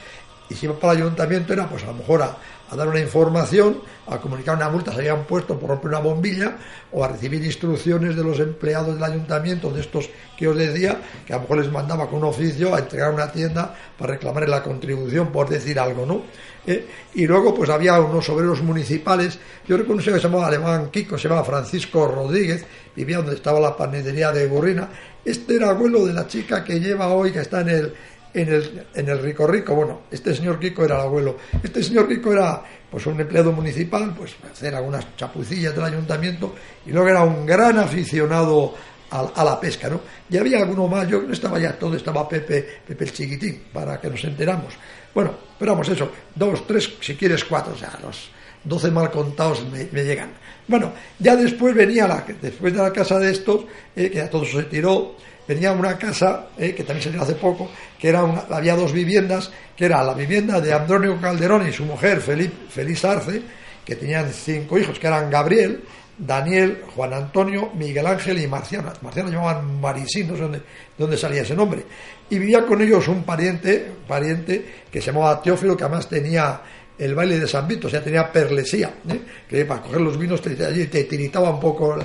y 0.49 0.55
si 0.55 0.65
iba 0.65 0.75
para 0.79 0.93
el 0.93 1.03
ayuntamiento 1.03 1.53
era 1.53 1.67
pues 1.67 1.83
a 1.83 1.87
lo 1.87 1.95
mejor 1.95 2.21
a, 2.21 2.37
dar 2.75 2.87
una 2.87 2.99
información, 2.99 3.79
a 4.07 4.17
comunicar 4.17 4.55
una 4.55 4.69
multa, 4.69 4.91
se 4.91 4.97
habían 4.97 5.23
puesto 5.25 5.57
por 5.57 5.69
romper 5.69 5.89
una 5.89 5.99
bombilla 5.99 6.57
o 6.91 7.03
a 7.03 7.07
recibir 7.07 7.43
instrucciones 7.43 8.15
de 8.15 8.23
los 8.23 8.39
empleados 8.39 8.95
del 8.95 9.03
ayuntamiento, 9.03 9.71
de 9.71 9.81
estos 9.81 10.09
que 10.35 10.47
os 10.47 10.57
decía, 10.57 10.99
que 11.25 11.33
a 11.33 11.37
lo 11.37 11.43
mejor 11.43 11.57
les 11.59 11.71
mandaba 11.71 12.09
con 12.09 12.19
un 12.19 12.25
oficio 12.25 12.75
a 12.75 12.79
entregar 12.79 13.13
una 13.13 13.31
tienda 13.31 13.73
para 13.97 14.13
reclamar 14.13 14.49
la 14.49 14.61
contribución, 14.61 15.31
por 15.31 15.47
decir 15.47 15.79
algo, 15.79 16.05
¿no? 16.05 16.23
Eh, 16.67 16.85
y 17.13 17.27
luego 17.27 17.53
pues 17.53 17.69
había 17.69 17.99
unos 18.01 18.27
obreros 18.29 18.61
municipales, 18.63 19.37
yo 19.67 19.77
recuerdo 19.77 20.03
que 20.03 20.11
se 20.11 20.19
llamaba 20.19 20.47
Alemán 20.47 20.89
Kiko, 20.89 21.17
se 21.17 21.29
llamaba 21.29 21.45
Francisco 21.45 22.07
Rodríguez, 22.07 22.65
vivía 22.95 23.17
donde 23.17 23.35
estaba 23.35 23.59
la 23.59 23.77
panadería 23.77 24.31
de 24.31 24.47
Burrina, 24.47 24.89
este 25.23 25.55
era 25.55 25.69
abuelo 25.69 26.05
de 26.05 26.13
la 26.13 26.27
chica 26.27 26.63
que 26.63 26.79
lleva 26.79 27.07
hoy, 27.09 27.31
que 27.31 27.39
está 27.39 27.61
en 27.61 27.69
el 27.69 27.93
en 28.35 28.53
el, 28.53 28.87
en 28.93 29.09
el 29.09 29.19
Rico 29.21 29.47
Rico. 29.47 29.73
Bueno, 29.73 30.01
este 30.11 30.35
señor 30.35 30.59
Rico 30.59 30.83
era 30.83 30.95
el 30.95 31.01
abuelo. 31.01 31.37
Este 31.63 31.81
señor 31.81 32.07
Rico 32.07 32.33
era 32.33 32.61
pues 32.91 33.05
un 33.07 33.19
empleado 33.19 33.51
municipal, 33.51 34.13
pues 34.15 34.35
hacer 34.51 34.75
algunas 34.75 35.15
chapucillas 35.15 35.73
del 35.73 35.85
ayuntamiento 35.85 36.53
y 36.85 36.91
luego 36.91 37.09
era 37.09 37.23
un 37.23 37.45
gran 37.45 37.79
aficionado 37.79 38.75
a, 39.09 39.43
la 39.45 39.59
pesca, 39.59 39.87
¿no? 39.87 40.01
Y 40.29 40.37
había 40.37 40.57
alguno 40.57 40.87
más, 40.87 41.07
yo 41.07 41.21
no 41.21 41.31
estaba 41.31 41.57
ya 41.57 41.79
todo, 41.79 41.95
estaba 41.95 42.27
Pepe, 42.27 42.81
Pepe 42.85 43.05
el 43.05 43.13
chiquitín, 43.13 43.63
para 43.71 43.99
que 44.01 44.09
nos 44.09 44.21
enteramos. 44.25 44.73
Bueno, 45.13 45.33
esperamos 45.53 45.87
eso, 45.87 46.11
dos, 46.33 46.67
tres, 46.67 46.91
si 46.99 47.15
quieres 47.15 47.45
cuatro, 47.45 47.73
o 47.73 47.77
sea, 47.77 47.97
los 48.03 48.29
doce 48.65 48.91
mal 48.91 49.10
contados 49.12 49.63
me, 49.72 50.03
llegan. 50.03 50.31
Bueno, 50.67 50.91
ya 51.19 51.36
después 51.36 51.74
venía 51.74 52.07
la, 52.07 52.25
después 52.41 52.74
de 52.74 52.81
la 52.81 52.91
casa 52.91 53.19
de 53.19 53.31
estos, 53.31 53.65
eh, 53.95 54.10
que 54.10 54.17
ya 54.17 54.29
todo 54.29 54.43
se 54.45 54.63
tiró, 54.63 55.15
venía 55.48 55.72
una 55.72 55.98
casa, 55.98 56.48
eh, 56.57 56.74
que 56.74 56.84
también 56.84 57.03
se 57.03 57.12
dio 57.12 57.22
hace 57.22 57.36
poco, 57.36 57.69
que 58.00 58.10
era 58.10 58.22
había 58.50 58.75
dos 58.75 58.91
viviendas, 58.91 59.51
que 59.77 59.86
era 59.86 60.03
la 60.03 60.13
vivienda 60.13 60.60
de 60.60 60.74
Andrónico 60.74 61.22
Calderón 61.22 61.67
y 61.67 61.72
su 61.72 61.86
mujer, 61.86 62.19
Feliz 62.19 63.05
Arce, 63.05 63.41
que 63.86 63.95
tenían 63.95 64.31
cinco 64.31 64.77
hijos, 64.79 64.98
que 64.98 65.07
eran 65.07 65.29
Gabriel, 65.29 65.84
Daniel, 66.17 66.84
Juan 66.95 67.13
Antonio, 67.13 67.72
Miguel 67.75 68.07
Ángel 68.07 68.39
y 68.41 68.48
Marciano. 68.48 68.91
Marciano 69.01 69.29
llamaban 69.29 69.79
Marisín, 69.79 70.27
no 70.27 70.36
sé 70.36 70.41
dónde, 70.41 70.62
dónde, 70.98 71.17
salía 71.17 71.41
ese 71.41 71.55
nombre. 71.55 71.84
Y 72.29 72.39
vivía 72.39 72.65
con 72.65 72.81
ellos 72.81 73.07
un 73.07 73.24
pariente, 73.24 73.91
pariente 74.07 74.84
que 74.91 75.01
se 75.01 75.12
llamaba 75.12 75.41
Teófilo, 75.41 75.75
que 75.75 75.84
además 75.84 76.07
tenía 76.07 76.62
el 76.97 77.13
baile 77.13 77.39
de 77.39 77.47
San 77.47 77.67
Vito, 77.67 77.87
o 77.87 77.89
sea, 77.89 78.03
tenía 78.03 78.31
perlesía, 78.31 78.93
¿eh? 79.09 79.21
que 79.49 79.65
para 79.65 79.81
coger 79.81 80.01
los 80.01 80.17
vinos 80.17 80.41
te, 80.41 80.65
allí 80.65 80.87
te 80.87 81.03
tiritaba 81.03 81.49
un 81.49 81.59
poco. 81.59 81.97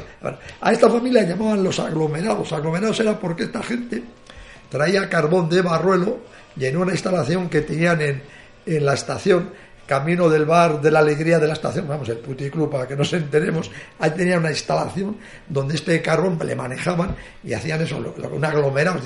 A 0.60 0.72
esta 0.72 0.90
familia 0.90 1.22
llamaban 1.22 1.62
los 1.62 1.78
aglomerados. 1.78 2.52
Aglomerados 2.52 2.98
era 3.00 3.18
porque 3.18 3.44
esta 3.44 3.62
gente 3.62 4.02
traía 4.68 5.08
carbón 5.08 5.48
de 5.48 5.62
Barruelo 5.62 6.18
y 6.56 6.64
en 6.64 6.76
una 6.76 6.92
instalación 6.92 7.48
que 7.48 7.60
tenían 7.60 8.00
en, 8.00 8.22
en 8.66 8.84
la 8.84 8.94
estación, 8.94 9.50
camino 9.86 10.28
del 10.28 10.44
bar 10.44 10.80
de 10.80 10.90
la 10.90 11.00
alegría 11.00 11.38
de 11.38 11.46
la 11.46 11.52
estación, 11.54 11.86
vamos, 11.88 12.08
el 12.08 12.18
puticlub 12.18 12.70
para 12.70 12.86
que 12.86 12.94
nos 12.94 13.12
enteremos, 13.12 13.70
ahí 13.98 14.10
tenían 14.10 14.40
una 14.40 14.50
instalación 14.50 15.16
donde 15.48 15.74
este 15.74 16.00
carbón 16.00 16.38
le 16.44 16.54
manejaban 16.54 17.16
y 17.42 17.52
hacían 17.54 17.82
eso, 17.82 17.98
un 17.98 18.44
aglomerado, 18.44 19.00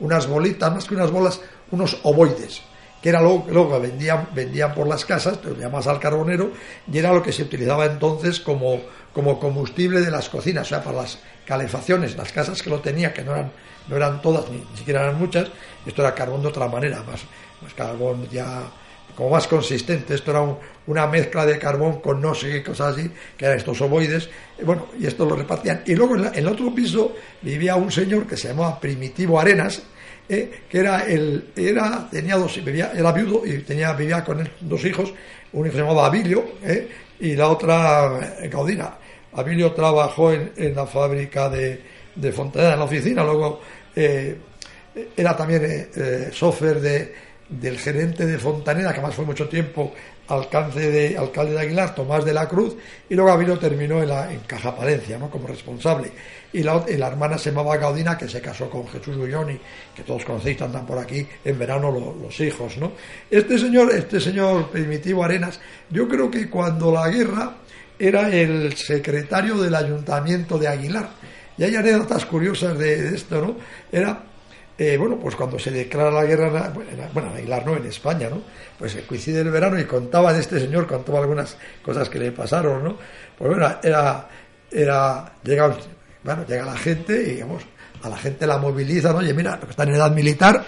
unas 0.00 0.26
bolitas, 0.26 0.72
más 0.72 0.84
que 0.84 0.94
unas 0.94 1.10
bolas, 1.12 1.40
unos 1.70 1.98
ovoides 2.02 2.62
que 3.02 3.10
era 3.10 3.20
lo, 3.20 3.44
que 3.46 3.78
vendían, 3.78 4.28
vendían 4.34 4.74
por 4.74 4.86
las 4.86 5.04
casas, 5.04 5.38
lo 5.44 5.56
llamas 5.56 5.86
al 5.86 6.00
carbonero, 6.00 6.50
y 6.90 6.98
era 6.98 7.12
lo 7.12 7.22
que 7.22 7.32
se 7.32 7.42
utilizaba 7.42 7.86
entonces 7.86 8.40
como, 8.40 8.80
como 9.12 9.38
combustible 9.38 10.00
de 10.00 10.10
las 10.10 10.28
cocinas, 10.28 10.66
o 10.66 10.68
sea, 10.70 10.82
para 10.82 11.02
las 11.02 11.18
calefacciones, 11.46 12.16
las 12.16 12.32
casas 12.32 12.62
que 12.62 12.70
lo 12.70 12.80
tenía, 12.80 13.12
que 13.12 13.22
no 13.22 13.32
eran, 13.32 13.52
no 13.88 13.96
eran 13.96 14.20
todas, 14.20 14.50
ni, 14.50 14.64
siquiera 14.76 15.02
eran 15.02 15.18
muchas, 15.18 15.48
esto 15.84 16.02
era 16.02 16.14
carbón 16.14 16.42
de 16.42 16.48
otra 16.48 16.68
manera, 16.68 17.02
más, 17.02 17.22
carbón 17.74 18.28
ya 18.30 18.64
como 19.14 19.30
más 19.30 19.46
consistente, 19.46 20.14
esto 20.14 20.30
era 20.30 20.44
una 20.86 21.06
mezcla 21.06 21.46
de 21.46 21.58
carbón 21.58 22.00
con 22.00 22.20
no 22.20 22.34
sé 22.34 22.50
qué 22.50 22.62
cosas 22.62 22.94
así, 22.94 23.10
que 23.36 23.46
eran 23.46 23.56
estos 23.56 23.80
ovoides, 23.80 24.28
y 24.58 24.64
bueno, 24.64 24.88
y 24.98 25.06
esto 25.06 25.24
lo 25.24 25.36
repartían. 25.36 25.82
Y 25.86 25.94
luego 25.94 26.16
en, 26.16 26.26
en 26.26 26.34
el 26.34 26.48
otro 26.48 26.74
piso 26.74 27.14
vivía 27.40 27.76
un 27.76 27.90
señor 27.90 28.26
que 28.26 28.36
se 28.36 28.48
llamaba 28.48 28.78
Primitivo 28.78 29.40
Arenas, 29.40 29.82
eh, 30.28 30.62
que 30.68 30.78
era 30.78 31.06
el, 31.06 31.50
era, 31.54 32.08
tenía 32.10 32.36
dos, 32.36 32.62
vivía, 32.64 32.92
era 32.94 33.12
viudo 33.12 33.46
y 33.46 33.58
tenía, 33.58 33.92
vivía 33.92 34.24
con 34.24 34.48
dos 34.60 34.84
hijos, 34.84 35.12
uno 35.52 35.70
se 35.70 35.78
llamaba 35.78 36.06
Abilio 36.06 36.44
eh, 36.64 36.88
y 37.20 37.36
la 37.36 37.48
otra 37.48 38.36
eh, 38.40 38.48
Gaudina. 38.48 38.96
Abilio 39.34 39.72
trabajó 39.72 40.32
en, 40.32 40.74
la 40.74 40.86
fábrica 40.86 41.48
de, 41.48 41.80
de 42.14 42.32
Fontaneda, 42.32 42.72
en 42.72 42.78
la 42.78 42.84
oficina, 42.86 43.22
luego 43.22 43.60
era 43.94 45.36
también 45.36 45.88
software 46.32 46.80
de, 46.80 47.14
del 47.48 47.78
gerente 47.78 48.26
de 48.26 48.38
Fontaneda, 48.38 48.94
que 48.94 49.00
más 49.00 49.14
fue 49.14 49.24
mucho 49.24 49.48
tiempo 49.48 49.92
alcance 50.28 50.90
de, 50.90 51.16
alcalde 51.16 51.52
de 51.52 51.60
Aguilar, 51.60 51.94
Tomás 51.94 52.24
de 52.24 52.34
la 52.34 52.48
Cruz, 52.48 52.76
y 53.08 53.14
luego 53.14 53.30
Abilio 53.30 53.58
terminó 53.58 54.02
en, 54.02 54.08
la, 54.08 54.32
en 54.32 54.40
Caja 54.40 54.74
Palencia, 54.74 55.18
¿no? 55.18 55.30
como 55.30 55.46
responsable 55.46 56.12
y 56.56 56.62
la, 56.62 57.06
hermana 57.06 57.36
se 57.36 57.50
llamaba 57.50 57.76
Gaudina, 57.76 58.16
que 58.16 58.26
se 58.26 58.40
casó 58.40 58.70
con 58.70 58.88
Jesús 58.88 59.14
Ulloni, 59.16 59.58
que 59.94 60.02
todos 60.02 60.24
conocéis, 60.24 60.60
andan 60.62 60.86
por 60.86 60.98
aquí 60.98 61.26
en 61.44 61.58
verano 61.58 61.90
los 61.90 62.40
hijos, 62.40 62.78
¿no? 62.78 62.92
Este 63.30 63.58
señor, 63.58 63.92
este 63.92 64.18
señor 64.18 64.70
Primitivo 64.70 65.22
Arenas, 65.22 65.60
yo 65.90 66.08
creo 66.08 66.30
que 66.30 66.48
cuando 66.48 66.90
la 66.90 67.08
guerra 67.08 67.56
era 67.98 68.30
el 68.34 68.74
secretario 68.74 69.58
del 69.58 69.74
ayuntamiento 69.74 70.58
de 70.58 70.68
Aguilar, 70.68 71.10
y 71.58 71.64
hay 71.64 71.74
anécdotas 71.74 72.24
curiosas 72.24 72.78
de, 72.78 73.14
esto, 73.14 73.42
¿no? 73.42 73.56
Era 73.92 74.22
eh, 74.78 74.96
bueno, 74.96 75.18
pues 75.18 75.34
cuando 75.36 75.58
se 75.58 75.70
declara 75.70 76.10
la 76.10 76.24
guerra, 76.24 76.72
bueno, 77.12 77.30
en 77.30 77.36
Aguilar 77.36 77.66
no, 77.66 77.76
en 77.76 77.86
España, 77.86 78.28
¿no? 78.28 78.42
Pues 78.78 78.96
coincide 79.06 79.40
el 79.40 79.50
verano 79.50 79.78
y 79.80 79.84
contaba 79.84 80.32
de 80.32 80.40
este 80.40 80.60
señor, 80.60 80.86
contaba 80.86 81.20
algunas 81.20 81.56
cosas 81.82 82.08
que 82.08 82.18
le 82.18 82.32
pasaron, 82.32 82.84
¿no? 82.84 82.96
Pues 83.38 83.50
bueno, 83.50 83.74
era, 83.82 84.28
era, 84.70 85.32
llega 85.42 85.76
bueno, 86.22 86.44
llega 86.46 86.66
la 86.66 86.76
gente 86.76 87.22
y 87.22 87.34
digamos, 87.34 87.62
a 88.02 88.08
la 88.08 88.16
gente 88.16 88.46
la 88.46 88.58
moviliza, 88.58 89.12
¿no? 89.12 89.18
Oye, 89.18 89.32
mira, 89.32 89.52
los 89.52 89.64
que 89.64 89.70
están 89.70 89.88
en 89.88 89.94
edad 89.94 90.10
militar, 90.10 90.64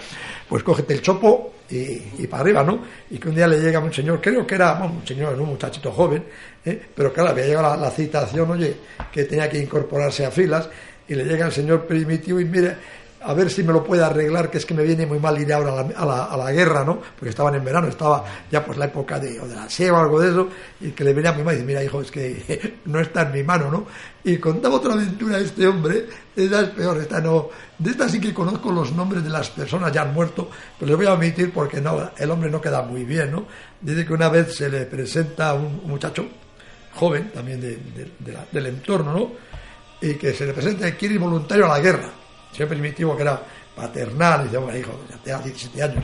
pues 0.47 0.63
cógete 0.63 0.93
el 0.93 1.01
chopo 1.01 1.53
y, 1.69 2.25
para 2.27 2.41
arriba, 2.41 2.63
¿no? 2.63 2.83
Y 3.11 3.19
que 3.19 3.29
un 3.29 3.35
día 3.35 3.47
le 3.47 3.59
llega 3.59 3.79
un 3.79 3.93
señor, 3.93 4.19
creo 4.21 4.47
que 4.47 4.55
era 4.55 4.73
un 4.81 5.05
señor, 5.05 5.39
un 5.39 5.49
muchachito 5.49 5.91
joven, 5.91 6.23
¿eh? 6.65 6.81
pero 6.95 7.13
claro, 7.13 7.29
había 7.29 7.45
llegado 7.45 7.77
la, 7.77 7.91
citación, 7.91 8.49
oye, 8.49 8.75
que 9.11 9.25
tenía 9.25 9.49
que 9.49 9.59
incorporarse 9.59 10.25
a 10.25 10.31
filas, 10.31 10.69
y 11.07 11.15
le 11.15 11.25
llega 11.25 11.45
el 11.45 11.51
señor 11.51 11.85
primitivo 11.85 12.39
y 12.39 12.45
mire, 12.45 12.75
a 13.21 13.33
ver 13.33 13.49
si 13.49 13.63
me 13.63 13.73
lo 13.73 13.83
puede 13.83 14.03
arreglar, 14.03 14.49
que 14.49 14.57
es 14.57 14.65
que 14.65 14.73
me 14.73 14.83
viene 14.83 15.05
muy 15.05 15.19
mal 15.19 15.39
ir 15.39 15.51
ahora 15.51 15.71
a 15.95 16.05
la, 16.05 16.23
a 16.25 16.37
la, 16.37 16.51
guerra, 16.51 16.85
¿no? 16.85 17.01
Porque 17.15 17.29
estaban 17.29 17.53
en 17.55 17.63
verano, 17.63 17.87
estaba 17.87 18.23
ya 18.49 18.63
pues 18.63 18.77
la 18.77 18.85
época 18.85 19.19
de, 19.19 19.39
o 19.39 19.47
de 19.47 19.55
la 19.55 19.69
seba 19.69 19.99
o 19.99 20.03
algo 20.03 20.21
de 20.21 20.29
eso, 20.29 20.49
y 20.79 20.91
que 20.91 21.03
le 21.03 21.13
venía 21.13 21.33
muy 21.33 21.43
mal 21.43 21.53
y 21.53 21.57
dice, 21.57 21.67
mira 21.67 21.83
hijo, 21.83 22.01
es 22.01 22.11
que 22.11 22.79
no 22.85 22.99
está 22.99 23.23
en 23.23 23.33
mi 23.33 23.43
mano, 23.43 23.69
¿no? 23.69 23.85
Y 24.23 24.37
contaba 24.37 24.75
otra 24.75 24.93
aventura 24.93 25.37
de 25.37 25.45
este 25.45 25.67
hombre, 25.67 26.05
esta 26.35 26.61
es 26.61 26.69
peor, 26.69 26.97
esta 26.97 27.19
no, 27.19 27.49
de 27.77 27.91
esta 27.91 28.07
sí 28.07 28.21
que 28.21 28.33
conozco 28.33 28.71
los 28.71 28.93
nombres 28.93 29.23
de 29.23 29.29
las 29.29 29.49
personas 29.49 29.91
ya 29.91 30.03
han 30.03 30.13
muerto, 30.13 30.49
pero 30.77 30.89
les 30.89 30.97
voy 30.97 31.05
a 31.07 31.13
omitir 31.13 31.51
porque 31.51 31.81
no, 31.81 32.11
el 32.17 32.31
hombre 32.31 32.49
no 32.49 32.61
queda 32.61 32.83
muy 32.83 33.03
bien, 33.03 33.31
¿no? 33.31 33.45
Dice 33.81 34.05
que 34.05 34.13
una 34.13 34.29
vez 34.29 34.55
se 34.55 34.69
le 34.69 34.85
presenta 34.85 35.49
a 35.49 35.53
un 35.55 35.81
muchacho 35.85 36.25
joven, 36.95 37.31
también 37.33 37.59
del 37.59 38.65
entorno, 38.65 39.13
¿no? 39.13 39.31
Y 40.01 40.13
que 40.15 40.33
se 40.33 40.45
le 40.45 40.53
presenta 40.53 40.87
y 40.87 40.93
quiere 40.93 41.15
ir 41.15 41.19
voluntario 41.19 41.65
a 41.65 41.77
la 41.77 41.79
guerra 41.79 42.18
señor 42.51 42.69
Primitivo, 42.69 43.15
que 43.15 43.21
era 43.21 43.41
paternal, 43.75 44.41
y 44.41 44.43
dice, 44.45 44.57
bueno, 44.57 44.77
hijo, 44.77 45.05
ya 45.09 45.17
te 45.17 45.29
das 45.31 45.43
17 45.43 45.83
años, 45.83 46.03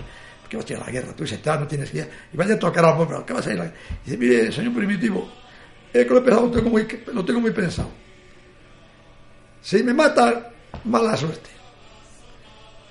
¿qué 0.49 0.58
vas 0.58 0.69
a 0.69 0.73
ir 0.73 0.79
la 0.79 0.91
guerra? 0.91 1.08
Tú 1.13 1.23
17 1.23 1.49
años 1.49 1.62
no 1.62 1.67
tienes 1.67 1.93
ir. 1.93 2.10
Y 2.34 2.38
vaya 2.38 2.55
a 2.55 2.60
tocar 2.60 2.86
al 2.86 3.08
pero 3.08 3.25
¿qué 3.25 3.34
vas 3.34 3.47
a 3.47 3.53
ir 3.53 3.60
a 3.60 3.63
la 3.63 3.69
guerra? 3.69 3.77
Y 4.05 4.10
dice, 4.12 4.17
mire, 4.17 4.51
señor 4.51 4.73
Primitivo, 4.73 5.29
eh, 5.93 6.05
que 6.05 6.10
lo 6.13 6.17
he 6.17 6.21
pensado, 6.21 6.47
lo 6.47 6.51
tengo 6.51 6.69
muy, 6.69 6.88
lo 7.13 7.25
tengo 7.25 7.39
muy 7.41 7.51
pensado. 7.51 7.89
Si 9.62 9.81
me 9.84 9.93
mata, 9.93 10.51
mala 10.84 11.17
suerte. 11.17 11.49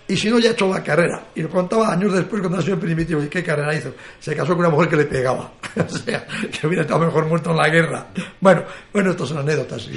Y 0.06 0.16
si 0.16 0.28
no, 0.28 0.38
ya 0.38 0.50
he 0.50 0.52
hecho 0.52 0.68
la 0.68 0.82
carrera. 0.82 1.28
Y 1.34 1.42
lo 1.42 1.48
contaba 1.48 1.90
años 1.90 2.12
después 2.12 2.40
cuando 2.40 2.58
nació 2.58 2.74
el 2.74 2.80
primitivo. 2.80 3.22
¿Y 3.22 3.28
qué 3.28 3.42
carrera 3.42 3.74
hizo? 3.74 3.94
Se 4.20 4.36
casó 4.36 4.48
con 4.48 4.60
una 4.60 4.68
mujer 4.68 4.88
que 4.90 4.96
le 4.96 5.04
pegaba. 5.06 5.52
o 5.76 5.88
sea, 5.88 6.26
que 6.26 6.66
hubiera 6.66 6.82
estado 6.82 7.06
mejor 7.06 7.26
muerto 7.26 7.50
en 7.50 7.56
la 7.56 7.68
guerra. 7.68 8.08
Bueno, 8.40 8.64
bueno, 8.92 9.12
estas 9.12 9.28
son 9.28 9.38
anécdotas. 9.38 9.88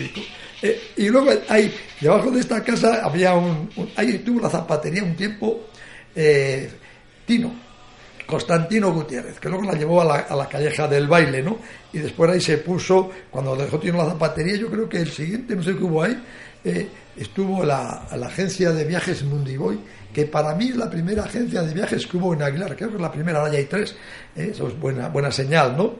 Eh, 0.61 0.91
y 0.95 1.09
luego 1.09 1.31
ahí, 1.49 1.73
debajo 1.99 2.31
de 2.31 2.39
esta 2.39 2.63
casa 2.63 3.01
había 3.03 3.33
un, 3.33 3.69
ahí 3.95 4.17
tuvo 4.19 4.41
la 4.41 4.49
zapatería 4.49 5.03
un 5.03 5.15
tiempo 5.15 5.67
eh, 6.15 6.67
Tino, 7.27 7.53
Constantino 8.25 8.91
Gutiérrez, 8.91 9.39
que 9.39 9.49
luego 9.49 9.65
la 9.65 9.73
llevó 9.73 10.01
a 10.01 10.05
la, 10.05 10.15
a 10.15 10.35
la, 10.35 10.47
calleja 10.47 10.87
del 10.87 11.07
baile, 11.07 11.43
¿no? 11.43 11.59
Y 11.93 11.99
después 11.99 12.31
ahí 12.31 12.41
se 12.41 12.57
puso, 12.57 13.11
cuando 13.29 13.55
dejó 13.55 13.77
Tino 13.77 13.97
la 13.97 14.05
zapatería, 14.05 14.55
yo 14.55 14.69
creo 14.69 14.89
que 14.89 14.97
el 14.97 15.11
siguiente, 15.11 15.55
no 15.55 15.61
sé 15.61 15.75
qué 15.75 15.83
hubo 15.83 16.01
ahí, 16.01 16.17
eh, 16.63 16.87
estuvo 17.17 17.63
la, 17.63 18.07
agencia 18.25 18.71
de 18.71 18.83
viajes 18.83 19.23
Mundiboy, 19.23 19.79
que 20.13 20.25
para 20.25 20.55
mí 20.55 20.69
es 20.69 20.75
la 20.75 20.89
primera 20.89 21.23
agencia 21.23 21.61
de 21.61 21.73
viajes 21.73 22.07
que 22.07 22.17
hubo 22.17 22.33
en 22.33 22.41
Aguilar, 22.41 22.75
creo 22.75 22.89
que 22.89 22.95
es 22.95 23.01
la 23.01 23.11
primera, 23.11 23.39
ahora 23.39 23.51
ya 23.51 23.59
hay 23.59 23.65
tres, 23.65 23.95
¿eh? 24.35 24.49
eso 24.51 24.67
es 24.67 24.79
buena, 24.79 25.09
buena 25.09 25.31
señal, 25.31 25.75
¿no? 25.77 25.93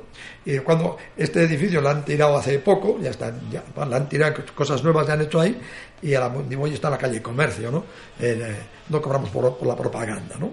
Y 0.45 0.57
cuando 0.59 0.97
este 1.15 1.43
edificio 1.43 1.81
lo 1.81 1.89
han 1.89 2.05
tirado 2.05 2.37
hace 2.37 2.59
poco, 2.59 2.99
ya 2.99 3.11
están, 3.11 3.39
ya, 3.51 3.63
le 3.85 3.95
han 3.95 4.09
tirado 4.09 4.43
cosas 4.55 4.83
nuevas, 4.83 5.07
ya 5.07 5.13
han 5.13 5.21
hecho 5.21 5.39
ahí, 5.39 5.59
y 6.01 6.13
a 6.13 6.19
la 6.21 6.29
Mundiboy 6.29 6.73
está 6.73 6.89
la 6.89 6.97
calle 6.97 7.21
Comercio, 7.21 7.71
¿no? 7.71 7.83
Eh, 8.19 8.55
no 8.89 9.01
cobramos 9.01 9.29
por, 9.29 9.65
la 9.65 9.75
propaganda, 9.75 10.35
¿no? 10.39 10.51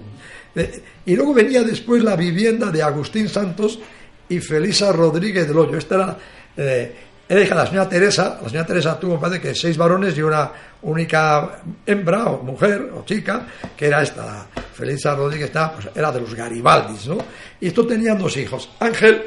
Eh, 0.56 0.82
y 1.06 1.16
luego 1.16 1.34
venía 1.34 1.62
después 1.62 2.02
la 2.02 2.16
vivienda 2.16 2.70
de 2.70 2.82
Agustín 2.82 3.28
Santos 3.28 3.78
y 4.28 4.40
Felisa 4.40 4.92
Rodríguez 4.92 5.46
del 5.46 5.58
Hoyo. 5.58 5.78
Esta 5.78 5.94
era 5.94 6.18
era 7.28 7.40
hija 7.40 7.54
de 7.54 7.60
la 7.60 7.66
señora 7.66 7.88
Teresa. 7.88 8.38
La 8.42 8.48
señora 8.48 8.66
Teresa 8.66 8.98
tuvo, 8.98 9.14
me 9.14 9.20
parece 9.20 9.40
que 9.40 9.54
seis 9.54 9.76
varones 9.76 10.16
y 10.16 10.22
una 10.22 10.50
única 10.82 11.60
hembra 11.86 12.26
o 12.26 12.42
mujer 12.42 12.90
o 12.94 13.04
chica, 13.04 13.46
que 13.76 13.86
era 13.86 14.02
esta, 14.02 14.46
Felisa 14.74 15.14
Rodríguez, 15.14 15.50
pues, 15.50 15.88
era 15.94 16.12
de 16.12 16.20
los 16.20 16.34
Garibaldis, 16.34 17.06
¿no? 17.08 17.18
Y 17.60 17.68
esto 17.68 17.86
tenían 17.86 18.18
dos 18.18 18.36
hijos, 18.36 18.70
Ángel, 18.80 19.22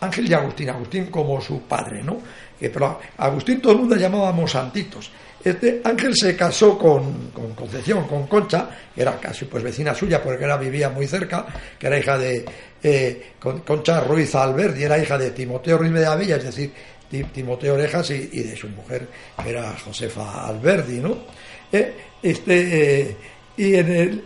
Ángel 0.00 0.28
y 0.28 0.34
Agustín, 0.34 0.70
Agustín 0.70 1.06
como 1.06 1.40
su 1.40 1.62
padre, 1.62 2.02
¿no? 2.02 2.20
Pero 2.58 3.00
Agustín 3.16 3.60
todo 3.60 3.72
el 3.72 3.78
mundo 3.80 3.96
llamábamos 3.96 4.50
santitos. 4.50 5.10
Este 5.42 5.80
Ángel 5.82 6.14
se 6.14 6.36
casó 6.36 6.76
con, 6.76 7.30
con, 7.30 7.54
Concepción, 7.54 8.06
con 8.06 8.26
Concha, 8.26 8.68
que 8.94 9.00
era 9.00 9.18
casi 9.18 9.46
pues 9.46 9.62
vecina 9.62 9.94
suya 9.94 10.22
porque 10.22 10.44
era, 10.44 10.58
vivía 10.58 10.90
muy 10.90 11.06
cerca, 11.06 11.46
que 11.78 11.86
era 11.86 11.98
hija 11.98 12.18
de 12.18 12.44
eh, 12.82 13.32
Concha 13.38 14.00
Ruiz 14.00 14.34
Alberti, 14.34 14.82
era 14.82 14.98
hija 14.98 15.16
de 15.16 15.30
Timoteo 15.30 15.78
Ruiz 15.78 15.92
de 15.92 16.04
Avilla, 16.04 16.36
es 16.36 16.44
decir, 16.44 16.72
Timoteo 17.10 17.74
Orejas 17.74 18.10
y, 18.10 18.26
de 18.26 18.56
su 18.56 18.68
mujer, 18.68 19.08
que 19.42 19.50
era 19.50 19.76
Josefa 19.78 20.46
Alberdi, 20.46 20.98
¿no? 20.98 21.18
Eh, 21.72 21.94
este, 22.22 23.00
eh, 23.00 23.16
y 23.56 23.74
en 23.74 23.92
el, 23.92 24.24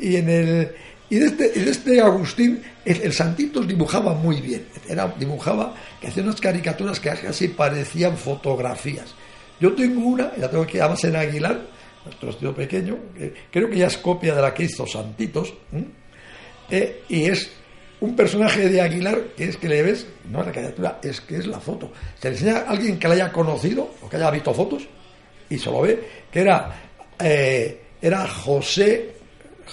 y 0.00 0.16
en 0.16 0.28
el, 0.28 0.74
y 1.10 1.16
de 1.16 1.26
este, 1.26 1.48
de 1.48 1.70
este 1.70 2.00
Agustín, 2.00 2.62
el, 2.84 3.12
Santitos 3.12 3.66
dibujaba 3.66 4.14
muy 4.14 4.40
bien, 4.40 4.66
era, 4.88 5.14
dibujaba, 5.18 5.74
que 6.00 6.08
hacía 6.08 6.22
unas 6.22 6.40
caricaturas 6.40 7.00
que 7.00 7.10
casi 7.10 7.48
parecían 7.48 8.16
fotografías. 8.16 9.14
Yo 9.60 9.72
tengo 9.72 10.06
una, 10.06 10.32
la 10.36 10.50
tengo 10.50 10.66
que 10.66 10.80
además 10.80 11.02
en 11.04 11.16
Aguilar, 11.16 11.60
nuestro 12.04 12.30
estudio 12.30 12.54
pequeño, 12.54 12.98
que 13.16 13.34
creo 13.50 13.70
que 13.70 13.78
ya 13.78 13.86
es 13.86 13.96
copia 13.96 14.34
de 14.34 14.42
la 14.42 14.52
que 14.52 14.64
hizo 14.64 14.86
Santitos, 14.86 15.54
eh, 16.70 17.02
y 17.08 17.24
es 17.24 17.50
un 18.04 18.14
personaje 18.14 18.68
de 18.68 18.82
Aguilar 18.82 19.18
que 19.34 19.48
es 19.48 19.56
que 19.56 19.66
le 19.66 19.82
ves, 19.82 20.06
no 20.30 20.40
es 20.40 20.46
la 20.46 20.52
caricatura, 20.52 20.98
es 21.02 21.22
que 21.22 21.38
es 21.38 21.46
la 21.46 21.58
foto. 21.58 21.90
Se 22.20 22.28
le 22.28 22.36
enseña 22.36 22.58
a 22.58 22.70
alguien 22.70 22.98
que 22.98 23.08
la 23.08 23.14
haya 23.14 23.32
conocido 23.32 23.94
o 24.02 24.08
que 24.08 24.16
haya 24.16 24.30
visto 24.30 24.52
fotos 24.52 24.86
y 25.48 25.58
se 25.58 25.70
lo 25.70 25.80
ve, 25.80 26.26
que 26.30 26.40
era, 26.40 26.70
eh, 27.18 27.80
era 28.02 28.28
José, 28.28 29.16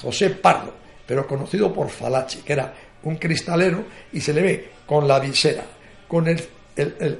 José 0.02 0.30
Pardo, 0.30 0.74
pero 1.06 1.28
conocido 1.28 1.74
por 1.74 1.90
Falache, 1.90 2.40
que 2.40 2.54
era 2.54 2.74
un 3.04 3.18
cristalero 3.18 3.84
y 4.14 4.22
se 4.22 4.34
le 4.34 4.42
ve 4.42 4.70
con 4.86 5.06
la 5.06 5.20
visera, 5.20 5.66
con 6.08 6.26
el, 6.30 6.42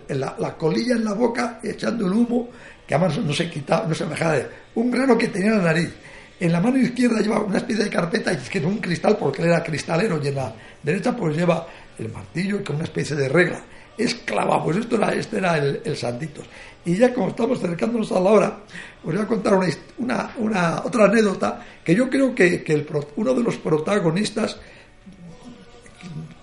la, 0.08 0.56
colilla 0.58 0.96
en 0.96 1.04
la 1.04 1.14
boca, 1.14 1.60
echando 1.62 2.06
el 2.06 2.14
humo, 2.14 2.50
que 2.88 2.96
además 2.96 3.18
no 3.18 3.34
se 3.34 3.50
quitaba, 3.50 3.86
no 3.86 3.94
se 3.94 4.06
dejaba 4.06 4.34
de 4.38 4.48
un 4.76 4.90
grano 4.90 5.18
que 5.18 5.28
tenía 5.28 5.50
en 5.50 5.58
la 5.58 5.64
nariz. 5.64 5.90
En 6.42 6.52
la 6.52 6.60
mano 6.60 6.80
izquierda 6.80 7.22
lleva 7.22 7.40
una 7.40 7.60
especie 7.60 7.84
de 7.84 7.90
carpeta 7.92 8.34
y 8.34 8.38
es 8.38 8.50
que 8.50 8.58
es 8.58 8.66
un 8.66 8.80
cristal 8.80 9.16
porque 9.16 9.44
él 9.44 9.50
era 9.50 9.62
cristalero 9.62 10.20
y 10.24 10.30
en 10.30 10.36
la 10.36 10.52
derecha 10.82 11.16
pues 11.16 11.38
lleva 11.38 11.68
el 12.00 12.12
martillo 12.12 12.64
con 12.64 12.78
una 12.78 12.86
especie 12.86 13.16
de 13.16 13.30
regla. 13.30 13.62
Es 13.96 14.16
clava, 14.16 14.64
pues 14.64 14.78
esto 14.78 14.96
era, 14.96 15.14
este 15.14 15.38
era 15.38 15.58
el, 15.58 15.96
Santitos. 15.96 16.44
Y 16.84 16.98
ya 16.98 17.14
como 17.14 17.28
estamos 17.28 17.60
acercándonos 17.60 18.12
a 18.12 18.20
la 18.20 18.30
hora, 18.32 18.58
os 19.04 19.14
voy 19.14 19.22
a 19.22 19.28
contar 19.28 19.54
una, 20.00 20.32
una, 20.38 20.82
otra 20.84 21.06
anécdota 21.06 21.64
que 21.84 21.94
yo 21.94 22.10
creo 22.10 22.34
que, 22.34 22.64
que 22.64 22.74
el, 22.74 22.88
uno 23.18 23.36
de 23.36 23.44
los 23.44 23.58
protagonistas, 23.58 24.60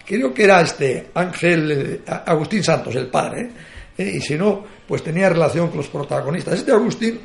creo 0.06 0.32
que 0.32 0.44
era 0.44 0.61
este 0.61 1.11
Ángel 1.12 1.72
eh, 1.72 2.00
Agustín 2.24 2.62
Santos, 2.62 2.94
el 2.94 3.08
padre, 3.08 3.50
¿eh? 3.98 4.12
y 4.14 4.20
si 4.20 4.37
no, 4.37 4.64
pues 4.87 5.02
tenía 5.02 5.28
relación 5.28 5.70
con 5.70 5.78
los 5.78 5.88
protagonistas. 5.88 6.61
Este 6.61 6.70
Agustín 6.70 7.18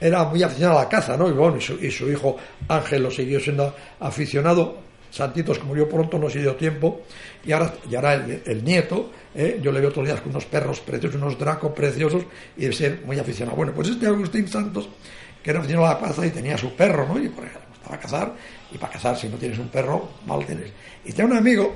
era 0.00 0.24
muy 0.24 0.42
aficionado 0.42 0.78
a 0.78 0.82
la 0.84 0.88
caza, 0.88 1.16
¿no? 1.16 1.28
Y 1.28 1.32
bueno, 1.32 1.56
y 1.56 1.60
su, 1.60 1.74
y 1.74 1.90
su 1.90 2.10
hijo 2.10 2.36
Ángel 2.68 3.02
lo 3.02 3.10
siguió 3.10 3.40
siendo 3.40 3.74
aficionado 4.00 4.88
Santitos 5.10 5.58
que 5.58 5.64
murió 5.64 5.88
pronto, 5.88 6.18
no 6.18 6.28
se 6.28 6.40
dio 6.40 6.54
tiempo, 6.56 7.02
y 7.44 7.52
ahora, 7.52 7.72
el, 8.44 8.64
nieto, 8.64 9.10
¿eh? 9.34 9.58
yo 9.62 9.72
le 9.72 9.80
veo 9.80 9.90
los 9.94 10.04
días 10.04 10.20
con 10.20 10.30
unos 10.30 10.44
perros 10.44 10.80
preciosos, 10.80 11.20
unos 11.20 11.38
dracos 11.38 11.72
preciosos, 11.72 12.24
y 12.56 12.62
debe 12.62 12.74
ser 12.74 13.02
muy 13.04 13.18
aficionado. 13.18 13.56
Bueno, 13.56 13.72
pues 13.72 13.88
este 13.88 14.06
Agustín 14.06 14.46
Santos, 14.48 14.88
que 15.42 15.50
era 15.50 15.60
aficionado 15.60 15.88
a 15.88 15.94
la 15.94 16.00
caza 16.00 16.26
y 16.26 16.30
tenía 16.30 16.58
su 16.58 16.74
perro, 16.74 17.06
¿no? 17.08 17.18
Y 17.18 17.28
por 17.28 17.44
ejemplo, 17.44 17.68
gustaba 17.70 17.98
cazar, 17.98 18.34
y 18.70 18.78
para 18.78 18.92
cazar, 18.92 19.16
si 19.16 19.28
no 19.28 19.36
tienes 19.36 19.58
un 19.58 19.68
perro, 19.68 20.10
mal 20.26 20.44
tienes. 20.44 20.72
Y 21.04 21.12
tenía 21.12 21.32
un 21.32 21.38
amigo 21.38 21.74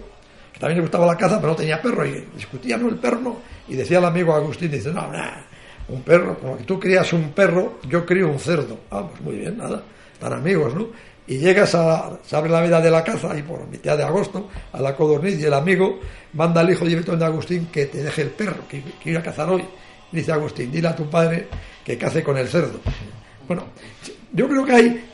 que 0.52 0.60
también 0.60 0.78
le 0.78 0.82
gustaba 0.82 1.06
la 1.06 1.16
caza, 1.16 1.36
pero 1.36 1.52
no 1.52 1.56
tenía 1.56 1.80
perro, 1.80 2.04
y 2.06 2.26
discutía, 2.34 2.76
no, 2.76 2.88
el 2.88 2.96
perro. 2.96 3.36
Y 3.68 3.76
decía 3.76 3.98
el 3.98 4.04
amigo 4.04 4.34
Agustín, 4.34 4.70
dice, 4.70 4.92
no, 4.92 5.10
nada, 5.10 5.46
un 5.88 6.02
perro, 6.02 6.38
como 6.38 6.56
que 6.56 6.64
tú 6.64 6.78
crías 6.78 7.12
un 7.12 7.30
perro, 7.32 7.78
yo 7.88 8.04
crío 8.06 8.28
un 8.28 8.38
cerdo. 8.38 8.78
Ah, 8.90 9.06
pues 9.08 9.20
muy 9.20 9.36
bien, 9.36 9.58
nada, 9.58 9.82
están 10.12 10.32
amigos, 10.32 10.74
¿no? 10.74 10.88
y 11.26 11.38
llegas 11.38 11.74
a, 11.74 12.18
se 12.24 12.36
abre 12.36 12.50
la 12.50 12.60
veda 12.60 12.80
de 12.80 12.90
la 12.90 13.04
caza 13.04 13.36
y 13.38 13.42
por 13.42 13.66
mitad 13.68 13.96
de 13.96 14.02
agosto 14.02 14.48
a 14.72 14.80
la 14.80 14.96
codorniz 14.96 15.38
y 15.40 15.44
el 15.44 15.54
amigo 15.54 16.00
manda 16.32 16.60
al 16.60 16.70
hijo 16.70 16.84
directo 16.84 17.16
de 17.16 17.24
Agustín 17.24 17.66
que 17.66 17.86
te 17.86 18.02
deje 18.02 18.22
el 18.22 18.30
perro, 18.30 18.66
que, 18.68 18.82
que 19.02 19.16
a 19.16 19.22
cazar 19.22 19.48
hoy. 19.48 19.64
dice 20.10 20.32
Agustín, 20.32 20.70
dile 20.72 20.88
a 20.88 20.96
tu 20.96 21.08
padre 21.08 21.48
que 21.84 21.96
cace 21.96 22.22
con 22.22 22.36
el 22.36 22.48
cerdo. 22.48 22.80
Bueno, 23.46 23.66
yo 24.32 24.48
creo 24.48 24.64
que 24.64 24.72
hay, 24.72 25.04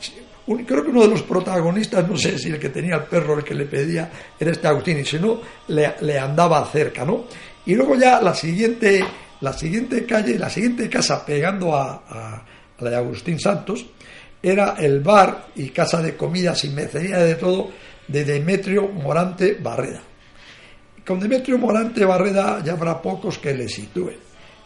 creo 0.65 0.83
que 0.83 0.89
uno 0.89 1.03
de 1.03 1.09
los 1.09 1.23
protagonistas, 1.23 2.07
no 2.07 2.17
sé 2.17 2.37
si 2.39 2.49
el 2.49 2.59
que 2.59 2.69
tenía 2.69 2.95
el 2.95 3.03
perro, 3.03 3.37
el 3.37 3.43
que 3.43 3.53
le 3.53 3.65
pedía, 3.65 4.09
era 4.39 4.51
este 4.51 4.67
Agustín, 4.67 4.99
y 4.99 5.05
si 5.05 5.19
no, 5.19 5.41
le, 5.67 6.19
andaba 6.19 6.65
cerca, 6.65 7.05
¿no? 7.05 7.25
Y 7.65 7.75
luego 7.75 7.95
ya 7.95 8.19
la 8.21 8.33
siguiente, 8.33 9.03
la 9.41 9.53
siguiente 9.53 10.05
calle, 10.05 10.37
la 10.37 10.49
siguiente 10.49 10.89
casa 10.89 11.25
pegando 11.25 11.75
a, 11.75 12.03
a 12.07 12.45
la 12.79 12.89
de 12.89 12.95
Agustín 12.95 13.39
Santos, 13.39 13.85
era 14.41 14.75
el 14.77 15.01
bar 15.01 15.47
y 15.55 15.69
casa 15.69 16.01
de 16.01 16.15
comidas 16.15 16.63
y 16.63 16.69
mecería 16.69 17.19
de 17.19 17.35
todo 17.35 17.71
de 18.07 18.25
Demetrio 18.25 18.87
Morante 18.87 19.57
Barreda. 19.61 20.01
Con 21.05 21.19
Demetrio 21.19 21.57
Morante 21.57 22.05
Barreda 22.05 22.61
ya 22.63 22.73
habrá 22.73 23.01
pocos 23.01 23.37
que 23.37 23.53
le 23.53 23.67
sitúen, 23.67 24.17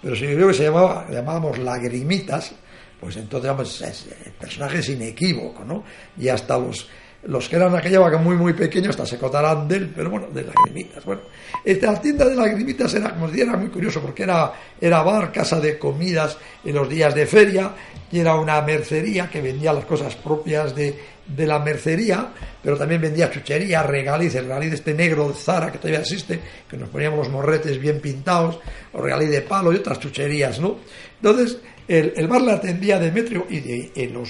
pero 0.01 0.15
si 0.15 0.23
yo 0.23 0.35
creo 0.35 0.47
que 0.49 0.53
se 0.53 0.63
llamaba, 0.63 1.07
llamábamos 1.09 1.57
lagrimitas, 1.57 2.53
pues 2.99 3.17
entonces 3.17 3.43
digamos, 3.43 3.81
es, 3.81 4.07
el 4.25 4.31
personaje 4.33 4.79
es 4.79 4.89
inequívoco, 4.89 5.63
¿no? 5.65 5.83
Y 6.17 6.29
hasta 6.29 6.57
los 6.57 6.87
los 7.25 7.47
que 7.47 7.55
eran 7.55 7.73
aquella 7.75 7.99
vaca 7.99 8.17
muy, 8.17 8.35
muy 8.35 8.53
pequeños 8.53 8.89
hasta 8.89 9.05
se 9.05 9.17
cotarán 9.17 9.67
de 9.67 9.77
él, 9.77 9.93
pero 9.95 10.09
bueno, 10.09 10.27
de 10.33 10.43
lagrimitas. 10.43 11.05
Bueno, 11.05 11.21
esta 11.63 11.99
tienda 12.01 12.25
de 12.25 12.35
lagrimitas 12.35 12.93
era, 12.93 13.11
como 13.11 13.27
decía, 13.27 13.45
era 13.45 13.57
muy 13.57 13.69
curioso 13.69 14.01
porque 14.01 14.23
era, 14.23 14.51
era 14.79 15.01
bar, 15.01 15.31
casa 15.31 15.59
de 15.59 15.79
comidas 15.79 16.37
en 16.65 16.75
los 16.75 16.89
días 16.89 17.15
de 17.15 17.25
feria 17.25 17.71
y 18.11 18.19
era 18.19 18.35
una 18.35 18.61
mercería 18.61 19.29
que 19.29 19.41
vendía 19.41 19.71
las 19.71 19.85
cosas 19.85 20.15
propias 20.15 20.75
de, 20.75 20.99
de 21.25 21.47
la 21.47 21.59
mercería, 21.59 22.29
pero 22.61 22.77
también 22.77 23.01
vendía 23.01 23.31
chuchería, 23.31 23.83
regaliz, 23.83 24.35
el 24.35 24.45
regaliz 24.45 24.73
este 24.73 24.93
negro 24.93 25.29
de 25.29 25.35
Zara 25.35 25.71
que 25.71 25.77
todavía 25.77 26.01
existe, 26.01 26.39
que 26.69 26.75
nos 26.75 26.89
poníamos 26.89 27.19
los 27.19 27.29
morretes 27.29 27.79
bien 27.79 28.01
pintados, 28.01 28.59
o 28.91 29.01
regaliz 29.01 29.29
de 29.29 29.41
palo 29.41 29.71
y 29.71 29.77
otras 29.77 29.99
chucherías, 29.99 30.59
¿no? 30.59 30.77
Entonces, 31.21 31.57
el, 31.87 32.13
el 32.17 32.27
bar 32.27 32.41
le 32.41 32.51
atendía 32.51 32.99
Demetrio 32.99 33.47
y 33.49 33.59
de, 33.61 33.91
en 33.95 34.13
los 34.13 34.29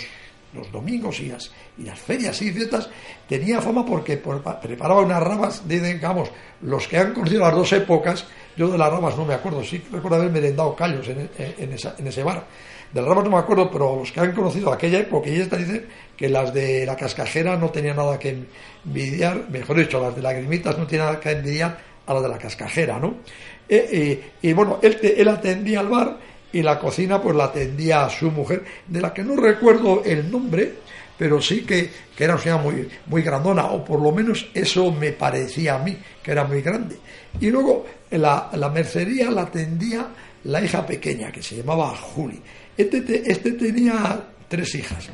los 0.53 0.71
domingos 0.71 1.19
y 1.19 1.27
las, 1.27 1.51
y 1.77 1.83
las 1.83 1.99
ferias 1.99 2.41
y 2.41 2.51
fiestas, 2.51 2.89
tenía 3.27 3.61
fama 3.61 3.85
porque 3.85 4.17
preparaba 4.17 5.01
unas 5.01 5.21
rabas, 5.21 5.67
digamos, 5.67 6.29
los 6.61 6.87
que 6.87 6.97
han 6.97 7.13
conocido 7.13 7.41
las 7.41 7.55
dos 7.55 7.73
épocas, 7.73 8.25
yo 8.55 8.69
de 8.69 8.77
las 8.77 8.89
rabas 8.89 9.17
no 9.17 9.25
me 9.25 9.33
acuerdo, 9.33 9.63
sí 9.63 9.83
recuerdo 9.91 10.17
haber 10.17 10.31
merendado 10.31 10.75
callos 10.75 11.07
en, 11.07 11.29
en, 11.37 12.07
ese 12.07 12.23
bar. 12.23 12.45
De 12.91 13.01
las 13.01 13.09
rabas 13.09 13.23
no 13.25 13.31
me 13.31 13.37
acuerdo, 13.37 13.71
pero 13.71 13.95
los 13.95 14.11
que 14.11 14.19
han 14.19 14.33
conocido 14.33 14.71
aquella 14.71 14.99
época, 14.99 15.29
y 15.29 15.39
esta 15.39 15.57
dicen 15.57 15.87
que 16.15 16.29
las 16.29 16.53
de 16.53 16.85
la 16.85 16.95
cascajera 16.95 17.57
no 17.57 17.69
tenían 17.69 17.95
nada 17.95 18.19
que 18.19 18.45
envidiar, 18.85 19.49
mejor 19.49 19.77
dicho, 19.77 19.99
las 19.99 20.15
de 20.15 20.21
las 20.21 20.35
grimitas 20.35 20.77
no 20.77 20.85
tenían 20.85 21.07
nada 21.07 21.19
que 21.19 21.31
envidiar 21.31 21.77
a 22.05 22.13
las 22.13 22.23
de 22.23 22.29
la 22.29 22.37
cascajera, 22.37 22.99
¿no? 22.99 23.15
Eh, 23.67 23.89
eh, 23.91 24.31
y 24.41 24.53
bueno, 24.53 24.79
él 24.81 25.27
atendía 25.27 25.79
al 25.79 25.87
bar 25.87 26.17
y 26.53 26.61
la 26.61 26.79
cocina 26.79 27.21
pues 27.21 27.35
la 27.35 27.45
atendía 27.45 28.05
a 28.05 28.09
su 28.09 28.31
mujer, 28.31 28.63
de 28.87 29.01
la 29.01 29.13
que 29.13 29.23
no 29.23 29.35
recuerdo 29.35 30.03
el 30.05 30.31
nombre, 30.31 30.73
pero 31.17 31.41
sí 31.41 31.61
que, 31.65 31.89
era 32.17 32.33
una 32.35 32.41
señora 32.41 32.61
muy, 32.61 32.87
muy 33.07 33.21
grandona, 33.21 33.65
o 33.65 33.83
por 33.83 33.99
lo 33.99 34.11
menos 34.11 34.47
eso 34.53 34.91
me 34.91 35.11
parecía 35.11 35.75
a 35.75 35.79
mí, 35.79 35.97
que 36.21 36.31
era 36.31 36.45
muy 36.45 36.61
grande. 36.61 36.97
Y 37.41 37.49
luego 37.49 37.85
la, 38.11 38.49
la 38.53 38.69
mercería 38.69 39.29
la 39.31 39.41
atendía 39.41 40.07
la 40.45 40.63
hija 40.63 40.85
pequeña, 40.85 41.31
que 41.31 41.41
se 41.41 41.55
llamaba 41.55 41.95
Juli. 41.95 42.41
Este, 42.77 43.23
este 43.31 43.51
tenía 43.53 44.21
tres 44.47 44.75
hijas. 44.75 45.09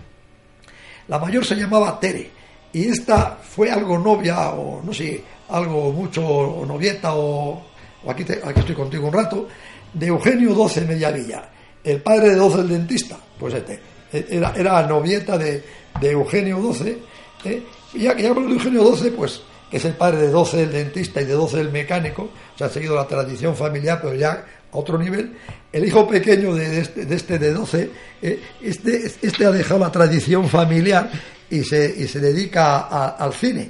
La 1.07 1.19
mayor 1.19 1.45
se 1.45 1.55
llamaba 1.55 1.99
Tere, 1.99 2.29
y 2.73 2.87
esta 2.87 3.37
fue 3.41 3.71
algo 3.71 3.97
novia, 3.97 4.49
o 4.51 4.81
no 4.83 4.93
sé, 4.93 5.23
algo 5.49 5.91
mucho, 5.91 6.25
o 6.25 6.65
novieta, 6.65 7.13
o, 7.15 7.65
aquí, 8.07 8.23
aquí 8.23 8.59
estoy 8.59 8.75
contigo 8.75 9.07
un 9.07 9.13
rato, 9.13 9.47
de 9.93 10.07
Eugenio 10.07 10.67
XII 10.67 10.85
Mediavilla. 10.85 11.49
el 11.83 12.01
padre 12.01 12.29
de 12.29 12.35
Doce, 12.35 12.59
el 12.61 12.69
dentista, 12.69 13.17
pues 13.39 13.53
este, 13.53 13.79
era, 14.11 14.53
era 14.55 14.85
novieta 14.85 15.37
de, 15.37 15.63
de 15.99 16.11
Eugenio 16.11 16.59
Doce, 16.59 16.97
¿eh? 17.45 17.63
y 17.93 17.99
ya 18.03 18.15
que 18.15 18.23
ya 18.23 18.33
de 18.33 18.39
Eugenio 18.39 18.83
Doce, 18.83 19.11
pues 19.11 19.41
que 19.69 19.77
es 19.77 19.85
el 19.85 19.93
padre 19.93 20.21
de 20.21 20.29
Doce, 20.29 20.63
el 20.63 20.71
dentista, 20.71 21.21
y 21.21 21.25
de 21.25 21.33
Doce, 21.33 21.59
el 21.61 21.71
mecánico, 21.71 22.29
o 22.59 22.63
ha 22.63 22.69
seguido 22.69 22.95
la 22.95 23.07
tradición 23.07 23.55
familiar, 23.55 23.99
pero 24.01 24.15
ya 24.15 24.45
a 24.71 24.77
otro 24.77 24.97
nivel, 24.97 25.35
el 25.71 25.85
hijo 25.85 26.07
pequeño 26.07 26.55
de, 26.55 26.81
este, 26.81 27.05
de 27.05 27.15
este 27.15 27.37
de 27.37 27.53
12, 27.53 27.91
eh, 28.21 28.39
este, 28.61 29.05
este 29.21 29.45
ha 29.45 29.51
dejado 29.51 29.79
la 29.79 29.91
tradición 29.91 30.47
familiar 30.49 31.09
y 31.49 31.63
se, 31.63 31.93
y 31.97 32.07
se 32.07 32.19
dedica 32.19 32.79
al 33.15 33.33
cine. 33.33 33.69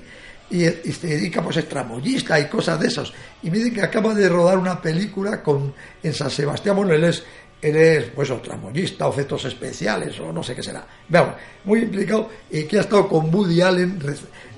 Y, 0.50 0.66
se 0.66 1.08
dedica 1.08 1.42
pues 1.44 1.58
es 1.58 1.70
tramoyista 1.70 2.40
y 2.40 2.46
cosas 2.48 2.80
de 2.80 2.88
esos. 2.88 3.14
Y 3.44 3.52
me 3.52 3.58
dice 3.58 3.74
que 3.74 3.82
acaba 3.82 4.14
de 4.14 4.28
rodar 4.28 4.58
una 4.58 4.82
película 4.82 5.44
con 5.44 5.74
en 6.02 6.14
San 6.14 6.32
Sebastián, 6.32 6.76
bueno, 6.76 6.94
él 6.94 7.04
es, 7.04 7.24
él 7.62 7.76
es 7.76 8.06
pues 8.16 8.32
tramoyista, 8.42 9.08
o 9.08 9.12
efectos 9.12 9.46
especiales, 9.46 10.20
o 10.20 10.32
no 10.32 10.42
sé 10.42 10.56
qué 10.56 10.64
será. 10.64 10.86
Veamos, 11.08 11.36
muy 11.66 11.82
implicado 11.82 12.30
y 12.50 12.64
que 12.64 12.78
ha 12.78 12.82
estado 12.82 13.08
con 13.08 13.34
Woody 13.34 13.62
Allen 13.62 14.00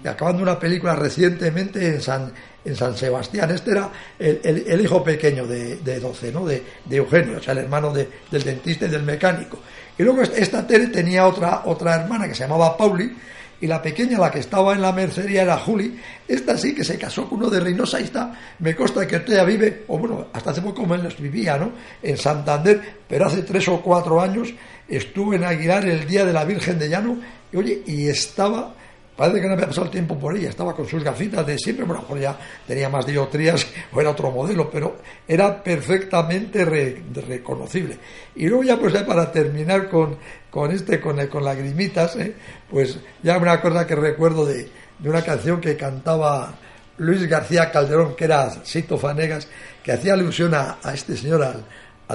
acabando 0.05 0.43
una 0.43 0.59
película 0.59 0.95
recientemente 0.95 1.85
en 1.85 2.01
San, 2.01 2.31
en 2.63 2.75
San 2.75 2.95
Sebastián. 2.95 3.51
Este 3.51 3.71
era 3.71 3.89
el, 4.19 4.81
hijo 4.81 5.03
pequeño 5.03 5.45
de, 5.45 5.77
de 5.77 5.99
12, 5.99 6.31
¿no? 6.31 6.45
De, 6.45 6.63
Eugenio, 6.89 7.37
o 7.37 7.41
sea, 7.41 7.53
el 7.53 7.59
hermano 7.59 7.93
del 7.93 8.43
dentista 8.43 8.85
y 8.85 8.89
del 8.89 9.03
mecánico. 9.03 9.59
Y 9.97 10.03
luego 10.03 10.21
esta 10.21 10.65
Tere 10.65 10.87
tenía 10.87 11.27
otra, 11.27 11.63
otra 11.65 11.95
hermana 11.95 12.27
que 12.27 12.35
se 12.35 12.43
llamaba 12.43 12.77
Pauli, 12.77 13.15
y 13.61 13.67
la 13.67 13.81
pequeña, 13.81 14.17
la 14.17 14.31
que 14.31 14.39
estaba 14.39 14.73
en 14.73 14.81
la 14.81 14.91
mercería, 14.91 15.43
era 15.43 15.57
Juli. 15.57 15.97
Esta 16.27 16.57
sí 16.57 16.73
que 16.73 16.83
se 16.83 16.97
casó 16.97 17.29
con 17.29 17.39
uno 17.39 17.49
de 17.49 17.59
Reynosa 17.59 18.01
y 18.01 18.05
está, 18.05 18.33
me 18.59 18.75
consta 18.75 19.07
que 19.07 19.19
todavía 19.19 19.43
vive, 19.45 19.83
o 19.87 19.99
bueno, 19.99 20.27
hasta 20.33 20.49
hace 20.49 20.61
poco 20.61 20.85
menos 20.85 21.17
vivía, 21.19 21.57
¿no? 21.57 21.71
En 22.01 22.17
Santander, 22.17 22.81
pero 23.07 23.27
hace 23.27 23.43
tres 23.43 23.67
o 23.67 23.81
cuatro 23.81 24.19
años 24.19 24.53
estuvo 24.87 25.33
en 25.33 25.43
Aguilar 25.43 25.85
el 25.85 26.07
día 26.07 26.25
de 26.25 26.33
la 26.33 26.43
Virgen 26.43 26.79
de 26.79 26.89
Llano, 26.89 27.17
y 27.53 27.57
oye, 27.57 27.83
y 27.85 28.07
estaba 28.07 28.73
Parece 29.15 29.41
que 29.41 29.47
no 29.47 29.53
había 29.53 29.67
pasado 29.67 29.85
el 29.85 29.91
tiempo 29.91 30.17
por 30.17 30.35
ella, 30.35 30.49
estaba 30.49 30.73
con 30.73 30.87
sus 30.87 31.03
gafitas 31.03 31.45
de 31.45 31.55
siempre, 31.55 31.85
bueno, 31.85 32.03
pues 32.07 32.23
ya 32.23 32.35
tenía 32.65 32.89
más 32.89 33.05
diotrías 33.05 33.67
o 33.93 34.01
era 34.01 34.09
otro 34.09 34.31
modelo, 34.31 34.67
pero 34.71 34.97
era 35.27 35.61
perfectamente 35.61 36.65
reconocible. 36.65 37.97
Y 38.35 38.47
luego 38.47 38.63
ya 38.63 38.79
pues 38.79 38.93
ya 38.93 39.05
para 39.05 39.31
terminar 39.31 39.89
con, 39.89 40.17
con 40.51 40.69
este, 40.71 40.99
con, 40.99 41.25
con 41.27 41.43
lagrimitas, 41.43 42.15
¿eh? 42.17 42.35
pues 42.69 42.99
ya 43.23 43.37
una 43.37 43.59
cosa 43.61 43.87
que 43.87 43.95
recuerdo 43.95 44.45
de, 44.45 44.69
de 44.99 45.09
una 45.09 45.23
canción 45.23 45.59
que 45.59 45.75
cantaba 45.77 46.53
Luis 46.97 47.27
García 47.27 47.71
Calderón, 47.71 48.15
que 48.15 48.25
era 48.25 48.49
Sito 48.63 48.97
Fanegas, 48.97 49.47
que 49.81 49.93
hacía 49.93 50.13
alusión 50.13 50.53
a, 50.53 50.77
a 50.83 50.93
este 50.93 51.17
señor, 51.17 51.43
al, 51.43 51.65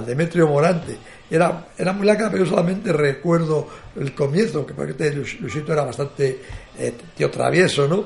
Demetrio 0.05 0.47
Morante. 0.47 0.95
Era, 1.31 1.69
era 1.79 1.95
muy 1.95 2.07
larga, 2.07 2.31
pero 2.31 2.45
yo 2.45 2.51
solamente 2.51 2.93
recuerdo 2.93 3.67
el 3.99 4.15
comienzo, 4.15 4.67
que 4.67 4.75
porque 4.75 4.93
este 4.93 5.11
Luisito 5.41 5.73
era 5.73 5.85
bastante 5.85 6.39
eh, 6.79 6.93
tío 7.17 7.31
travieso, 7.31 7.89
¿no? 7.89 8.05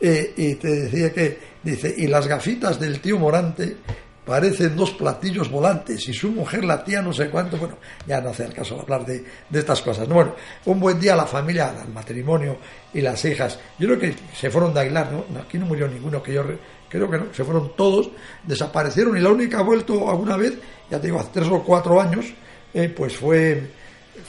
Eh, 0.00 0.34
y 0.36 0.54
te 0.54 0.68
decía 0.68 1.12
que, 1.12 1.38
dice, 1.60 1.92
y 1.98 2.06
las 2.06 2.28
gafitas 2.28 2.78
del 2.78 3.00
tío 3.00 3.18
Morante 3.18 3.76
parecen 4.24 4.76
dos 4.76 4.92
platillos 4.92 5.50
volantes 5.50 6.08
y 6.08 6.12
su 6.12 6.30
mujer 6.30 6.64
la 6.64 6.84
tía 6.84 7.02
no 7.02 7.12
sé 7.12 7.28
cuánto, 7.28 7.56
bueno, 7.56 7.76
ya 8.06 8.20
no 8.20 8.30
hace 8.30 8.44
el 8.44 8.54
caso 8.54 8.80
hablar 8.80 9.04
de, 9.04 9.24
de 9.48 9.58
estas 9.58 9.82
cosas. 9.82 10.08
¿no? 10.08 10.14
Bueno, 10.14 10.34
un 10.66 10.78
buen 10.78 11.00
día 11.00 11.16
la 11.16 11.26
familia, 11.26 11.74
el 11.84 11.92
matrimonio 11.92 12.56
y 12.94 13.00
las 13.00 13.24
hijas, 13.24 13.58
yo 13.78 13.88
creo 13.88 13.98
que 13.98 14.14
se 14.34 14.50
fueron 14.50 14.72
de 14.72 14.80
Aguilar, 14.80 15.10
¿no? 15.10 15.40
Aquí 15.40 15.58
no 15.58 15.66
murió 15.66 15.88
ninguno 15.88 16.22
que 16.22 16.34
yo 16.34 16.44
creo 16.88 17.10
que 17.10 17.18
no, 17.18 17.26
se 17.32 17.42
fueron 17.42 17.74
todos, 17.74 18.10
desaparecieron 18.44 19.16
y 19.16 19.20
la 19.20 19.30
única 19.30 19.58
ha 19.58 19.62
vuelto 19.62 20.08
alguna 20.08 20.36
vez, 20.36 20.54
ya 20.90 21.00
te 21.00 21.06
digo, 21.08 21.18
hace 21.18 21.30
tres 21.32 21.48
o 21.48 21.62
cuatro 21.62 22.00
años, 22.00 22.26
eh, 22.74 22.88
pues 22.94 23.16
fue, 23.16 23.70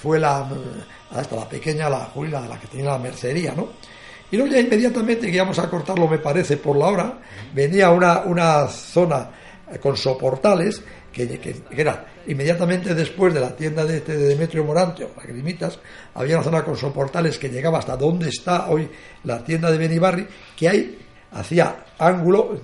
fue 0.01 0.19
la, 0.19 0.49
hasta 1.11 1.35
la 1.35 1.47
pequeña, 1.47 1.89
la 1.89 2.05
Julia, 2.05 2.41
la 2.41 2.59
que 2.59 2.67
tenía 2.67 2.91
la 2.91 2.97
mercería, 2.97 3.53
¿no? 3.53 3.69
Y 4.31 4.37
luego 4.37 4.51
ya 4.51 4.61
inmediatamente, 4.61 5.27
que 5.27 5.35
íbamos 5.35 5.59
a 5.59 5.69
cortarlo, 5.69 6.07
me 6.07 6.17
parece, 6.17 6.57
por 6.57 6.75
la 6.75 6.87
hora, 6.87 7.19
venía 7.53 7.91
una, 7.91 8.21
una 8.21 8.67
zona 8.67 9.29
con 9.79 9.97
soportales, 9.97 10.81
que, 11.11 11.39
que, 11.39 11.55
era 11.71 12.05
inmediatamente 12.27 12.95
después 12.95 13.33
de 13.33 13.39
la 13.39 13.55
tienda 13.55 13.85
de, 13.85 13.97
este 13.97 14.17
de 14.17 14.27
Demetrio 14.27 14.63
Morante, 14.63 15.03
o 15.03 15.11
Lagrimitas, 15.17 15.79
había 16.15 16.35
una 16.35 16.43
zona 16.43 16.63
con 16.63 16.77
soportales 16.77 17.37
que 17.37 17.49
llegaba 17.49 17.79
hasta 17.79 17.97
donde 17.97 18.29
está 18.29 18.69
hoy 18.69 18.89
la 19.23 19.43
tienda 19.43 19.71
de 19.71 19.77
Benibarri, 19.77 20.27
que 20.55 20.69
ahí 20.69 20.99
hacía 21.31 21.85
ángulo 21.97 22.57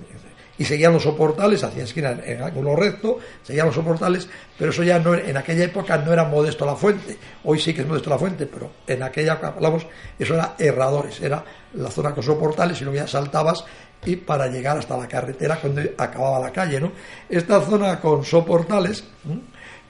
y 0.60 0.64
seguían 0.66 0.92
los 0.92 1.02
soportales, 1.02 1.64
hacía 1.64 1.84
esquina 1.84 2.10
en, 2.22 2.42
ángulo 2.42 2.76
recto, 2.76 3.18
seguían 3.42 3.66
los 3.66 3.74
soportales, 3.74 4.28
pero 4.58 4.70
eso 4.70 4.82
ya 4.82 4.98
no, 4.98 5.14
en 5.14 5.34
aquella 5.34 5.64
época 5.64 5.96
no 5.96 6.12
era 6.12 6.24
modesto 6.24 6.66
la 6.66 6.76
fuente, 6.76 7.16
hoy 7.44 7.58
sí 7.58 7.72
que 7.72 7.80
es 7.80 7.86
modesto 7.86 8.10
la 8.10 8.18
fuente, 8.18 8.44
pero 8.44 8.70
en 8.86 9.02
aquella 9.02 9.32
época 9.32 9.54
hablamos, 9.56 9.86
eso 10.18 10.34
era 10.34 10.56
erradores, 10.58 11.18
era 11.22 11.42
la 11.72 11.90
zona 11.90 12.12
con 12.12 12.22
soportales 12.22 12.78
y 12.78 12.84
luego 12.84 12.98
ya 12.98 13.06
saltabas 13.06 13.64
y 14.04 14.16
para 14.16 14.46
llegar 14.46 14.78
hasta 14.78 14.96
la 14.96 15.06
carretera 15.06 15.56
cuando 15.56 15.82
acababa 15.98 16.38
la 16.40 16.52
calle, 16.52 16.80
¿no? 16.80 16.92
Esta 17.28 17.60
zona 17.60 18.00
con 18.00 18.24
soportales, 18.24 19.04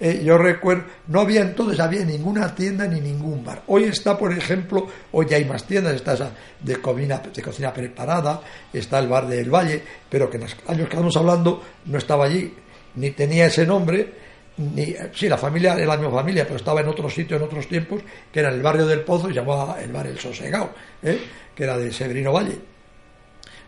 eh, 0.00 0.22
yo 0.24 0.38
recuerdo, 0.38 0.84
no 1.08 1.20
había 1.20 1.42
entonces, 1.42 1.78
había 1.78 2.04
ninguna 2.04 2.54
tienda 2.54 2.86
ni 2.86 3.00
ningún 3.00 3.44
bar. 3.44 3.62
Hoy 3.66 3.84
está, 3.84 4.16
por 4.16 4.32
ejemplo, 4.32 4.86
hoy 5.12 5.26
ya 5.28 5.36
hay 5.36 5.44
más 5.44 5.64
tiendas, 5.64 5.94
está 5.94 6.14
esa 6.14 6.30
de 6.58 6.76
cocina, 6.80 7.18
de 7.18 7.42
cocina 7.42 7.72
preparada, 7.72 8.40
está 8.72 8.98
el 8.98 9.08
bar 9.08 9.28
del 9.28 9.50
Valle, 9.50 9.82
pero 10.08 10.28
que 10.28 10.38
en 10.38 10.44
los 10.44 10.56
años 10.66 10.88
que 10.88 10.94
estamos 10.94 11.16
hablando 11.16 11.62
no 11.84 11.98
estaba 11.98 12.24
allí, 12.24 12.52
ni 12.96 13.10
tenía 13.10 13.46
ese 13.46 13.66
nombre, 13.66 14.12
ni, 14.56 14.94
sí, 15.14 15.28
la 15.28 15.38
familia 15.38 15.74
era 15.74 15.86
la 15.86 15.96
misma 15.96 16.18
familia, 16.18 16.44
pero 16.44 16.56
estaba 16.56 16.80
en 16.80 16.88
otro 16.88 17.08
sitio 17.08 17.36
en 17.36 17.42
otros 17.42 17.68
tiempos, 17.68 18.02
que 18.32 18.40
era 18.40 18.48
el 18.48 18.60
barrio 18.60 18.86
del 18.86 19.00
Pozo 19.00 19.30
y 19.30 19.34
llamaba 19.34 19.80
el 19.80 19.92
bar 19.92 20.06
El 20.06 20.18
Sosegao, 20.18 20.70
¿eh? 21.02 21.18
que 21.54 21.64
era 21.64 21.76
de 21.78 21.92
Severino 21.92 22.32
Valle. 22.32 22.69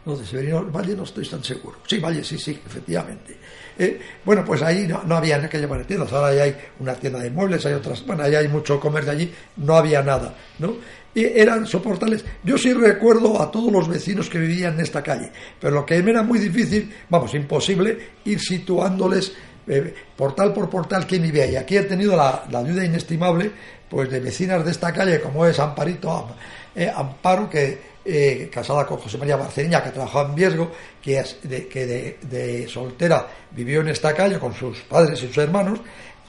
No, 0.04 0.16
de 0.16 0.26
Severino 0.26 0.64
Valle 0.64 0.96
no 0.96 1.04
estoy 1.04 1.28
tan 1.28 1.44
seguro. 1.44 1.78
Sí, 1.86 1.98
Valle, 1.98 2.24
sí, 2.24 2.38
sí, 2.38 2.60
efectivamente. 2.66 3.36
Eh, 3.78 4.00
bueno, 4.24 4.44
pues 4.44 4.60
ahí 4.62 4.86
no, 4.86 5.02
no 5.04 5.16
había 5.16 5.48
que 5.48 5.58
llevar 5.58 5.84
tiendas, 5.84 6.12
ahora 6.12 6.34
ya 6.34 6.42
hay 6.42 6.56
una 6.80 6.94
tienda 6.94 7.20
de 7.20 7.30
muebles, 7.30 7.64
hay 7.64 7.74
otras, 7.74 8.04
bueno, 8.04 8.22
ahí 8.24 8.34
hay 8.34 8.48
mucho 8.48 8.78
comercio 8.78 9.12
allí, 9.12 9.32
no 9.56 9.76
había 9.76 10.02
nada, 10.02 10.34
¿no? 10.58 10.74
Y 11.14 11.24
eran 11.24 11.66
soportales. 11.66 12.24
Yo 12.42 12.56
sí 12.56 12.72
recuerdo 12.72 13.40
a 13.40 13.50
todos 13.50 13.70
los 13.70 13.88
vecinos 13.88 14.28
que 14.28 14.38
vivían 14.38 14.74
en 14.74 14.80
esta 14.80 15.02
calle, 15.02 15.30
pero 15.60 15.74
lo 15.74 15.86
que 15.86 16.02
me 16.02 16.10
era 16.10 16.22
muy 16.22 16.38
difícil, 16.38 16.92
vamos, 17.08 17.34
imposible, 17.34 17.98
ir 18.24 18.40
situándoles 18.40 19.32
eh, 19.66 19.94
portal 20.16 20.52
por 20.52 20.68
portal 20.68 21.06
quién 21.06 21.22
vivía. 21.22 21.46
Y 21.46 21.56
aquí 21.56 21.76
he 21.76 21.82
tenido 21.82 22.16
la, 22.16 22.44
ayuda 22.44 22.84
inestimable 22.84 23.50
pues 23.88 24.10
de 24.10 24.20
vecinas 24.20 24.64
de 24.64 24.70
esta 24.70 24.92
calle, 24.92 25.20
como 25.20 25.44
es 25.44 25.58
Amparito, 25.60 26.34
eh, 26.74 26.90
Amparo, 26.94 27.48
que 27.50 27.91
eh, 28.04 28.50
casada 28.52 28.86
con 28.86 28.98
José 28.98 29.18
María 29.18 29.36
Barceña, 29.36 29.82
que 29.82 29.90
trabajaba 29.90 30.28
en 30.28 30.34
Viesgo, 30.34 30.72
que, 31.00 31.22
de, 31.42 31.68
que 31.68 31.86
de, 31.86 32.68
soltera 32.68 33.26
vivió 33.50 33.80
en 33.80 33.88
esta 33.88 34.12
calle 34.14 34.38
con 34.38 34.54
sus 34.54 34.80
padres 34.80 35.22
y 35.22 35.26
sus 35.28 35.38
hermanos. 35.38 35.80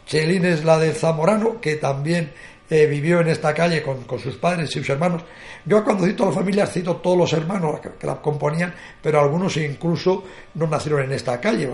Chelín 0.06 0.46
es 0.46 0.64
la 0.66 0.78
de 0.78 0.94
Zamorano, 0.94 1.60
que 1.60 1.78
también 1.78 2.32
eh, 2.70 2.86
vivió 2.86 3.22
en 3.22 3.30
esta 3.30 3.54
calle 3.54 3.82
con, 3.82 4.06
sus 4.20 4.36
padres 4.36 4.70
y 4.72 4.80
sus 4.80 4.90
hermanos. 4.90 5.24
Yo 5.66 5.84
cuando 5.84 6.06
cito 6.06 6.24
a 6.24 6.28
la 6.28 6.34
familia 6.34 6.68
cito 6.68 6.98
todos 6.98 7.18
los 7.18 7.34
hermanos 7.34 7.80
que, 7.80 8.08
la 8.08 8.22
componían, 8.22 8.74
pero 9.02 9.20
algunos 9.20 9.56
incluso 9.58 10.24
no 10.56 10.68
nacieron 10.68 11.04
en 11.04 11.14
esta 11.14 11.40
calle. 11.40 11.70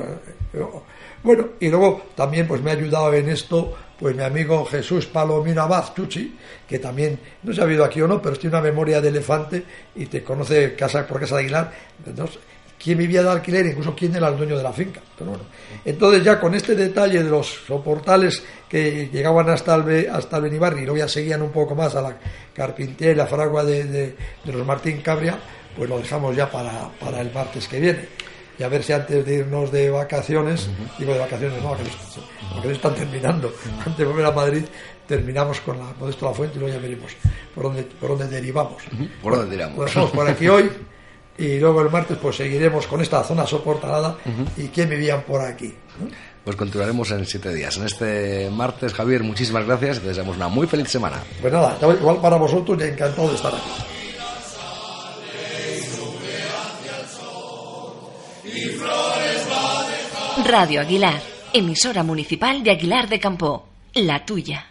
Bueno, 1.24 1.50
y 1.60 1.70
luego 1.70 2.04
también 2.16 2.48
pues 2.48 2.62
me 2.62 2.72
ha 2.72 2.74
ayudado 2.74 3.14
en 3.14 3.30
esto 3.30 3.76
pues 4.00 4.16
mi 4.16 4.24
amigo 4.24 4.66
Jesús 4.66 5.08
Palomino 5.08 5.62
Abad 5.62 5.94
Chuchi, 5.94 6.38
que 6.68 6.80
también, 6.80 7.20
no 7.44 7.54
se 7.54 7.60
ha 7.60 7.66
habido 7.66 7.84
aquí 7.84 8.02
o 8.02 8.08
no, 8.08 8.22
pero 8.22 8.38
tiene 8.38 8.56
una 8.56 8.64
memoria 8.64 9.02
de 9.02 9.10
elefante 9.10 9.64
y 9.96 10.06
te 10.06 10.24
conoce 10.24 10.74
casa 10.76 11.06
por 11.06 11.20
casa 11.20 11.36
de 11.36 11.42
Aguilar, 11.42 11.72
quién 12.82 12.98
vivía 12.98 13.22
de 13.22 13.30
alquiler, 13.30 13.66
incluso 13.66 13.94
quién 13.94 14.16
era 14.16 14.30
el 14.30 14.38
dueño 14.38 14.56
de 14.56 14.64
la 14.64 14.72
finca. 14.72 15.02
Pero 15.18 15.32
bueno. 15.32 15.44
Entonces 15.84 16.24
ya 16.24 16.40
con 16.40 16.56
este 16.56 16.76
detalle 16.76 17.22
de 17.22 17.30
los 17.30 17.66
soportales 17.68 18.42
que 18.70 19.10
llegaban 19.12 19.50
hasta 19.50 19.76
el, 19.76 20.10
hasta 20.10 20.38
el 20.38 20.44
Benibarri 20.44 20.84
y 20.84 20.86
luego 20.86 21.00
ya 21.00 21.10
seguían 21.10 21.42
un 21.42 21.52
poco 21.52 21.76
más 21.76 21.94
a 21.96 22.02
la 22.02 22.18
carpintería 22.54 23.12
y 23.12 23.16
la 23.16 23.28
fragua 23.28 23.66
de, 23.66 23.84
de, 23.84 24.16
los 24.46 24.66
Martín 24.66 25.02
Cabria, 25.02 25.38
pues 25.76 25.90
lo 25.90 25.98
dejamos 25.98 26.34
ya 26.34 26.50
para, 26.50 26.90
para 26.98 27.20
el 27.20 27.34
martes 27.34 27.68
que 27.68 27.82
viene 27.82 28.29
y 28.60 28.64
a 28.64 28.68
ver 28.68 28.84
si 28.84 28.92
antes 28.94 29.26
de 29.26 29.36
irnos 29.36 29.72
de 29.72 29.90
vacaciones, 29.90 30.70
digo 30.98 31.14
de 31.14 31.20
vacaciones, 31.20 31.64
no, 31.64 31.76
porque 32.54 32.68
no 32.68 32.74
están 32.74 32.94
terminando, 32.94 33.54
antes 33.80 33.98
de 33.98 34.06
volver 34.06 34.26
a 34.26 34.32
Madrid 34.32 34.66
terminamos 35.08 35.62
con 35.62 35.80
la 35.80 35.86
Modesto 35.98 36.28
La 36.28 36.34
Fuente 36.34 36.58
y 36.58 36.60
luego 36.60 36.76
ya 36.76 36.82
veremos 36.82 37.14
por 37.56 37.64
dónde, 37.64 37.84
por 37.84 38.10
dónde 38.10 38.28
derivamos. 38.28 38.84
Por 39.24 39.36
dónde 39.36 39.50
derivamos. 39.50 39.92
Pues 39.92 40.10
por 40.12 40.30
aquí 40.30 40.48
hoy 40.48 40.70
y 41.38 41.58
luego 41.58 41.82
el 41.82 41.90
martes 41.90 42.18
pues 42.22 42.36
seguiremos 42.36 42.86
con 42.86 43.02
esta 43.02 43.24
zona 43.24 43.48
soportada 43.48 44.18
y 44.58 44.68
quién 44.68 44.90
vivían 44.90 45.22
por 45.24 45.42
aquí. 45.42 45.74
Pues 46.44 46.56
continuaremos 46.56 47.12
en 47.12 47.26
siete 47.26 47.54
días. 47.54 47.78
En 47.78 47.86
este 47.86 48.50
martes, 48.52 48.94
Javier, 48.94 49.24
muchísimas 49.24 49.66
gracias 49.66 49.98
y 49.98 50.00
te 50.02 50.08
deseamos 50.10 50.36
una 50.36 50.50
muy 50.50 50.68
feliz 50.68 50.90
semana. 50.90 51.18
Pues 51.42 51.54
nada, 51.54 51.78
igual 51.82 52.18
para 52.22 52.36
vosotros 52.36 52.78
y 52.82 52.84
encantado 52.84 53.30
de 53.30 53.36
estar 53.36 53.54
aquí. 53.54 53.99
Radio 60.46 60.82
Aguilar, 60.82 61.22
emisora 61.54 62.04
municipal 62.04 62.64
de 62.64 62.72
Aguilar 62.72 63.08
de 63.08 63.20
Campo. 63.20 63.68
la 63.94 64.26
tuya. 64.26 64.66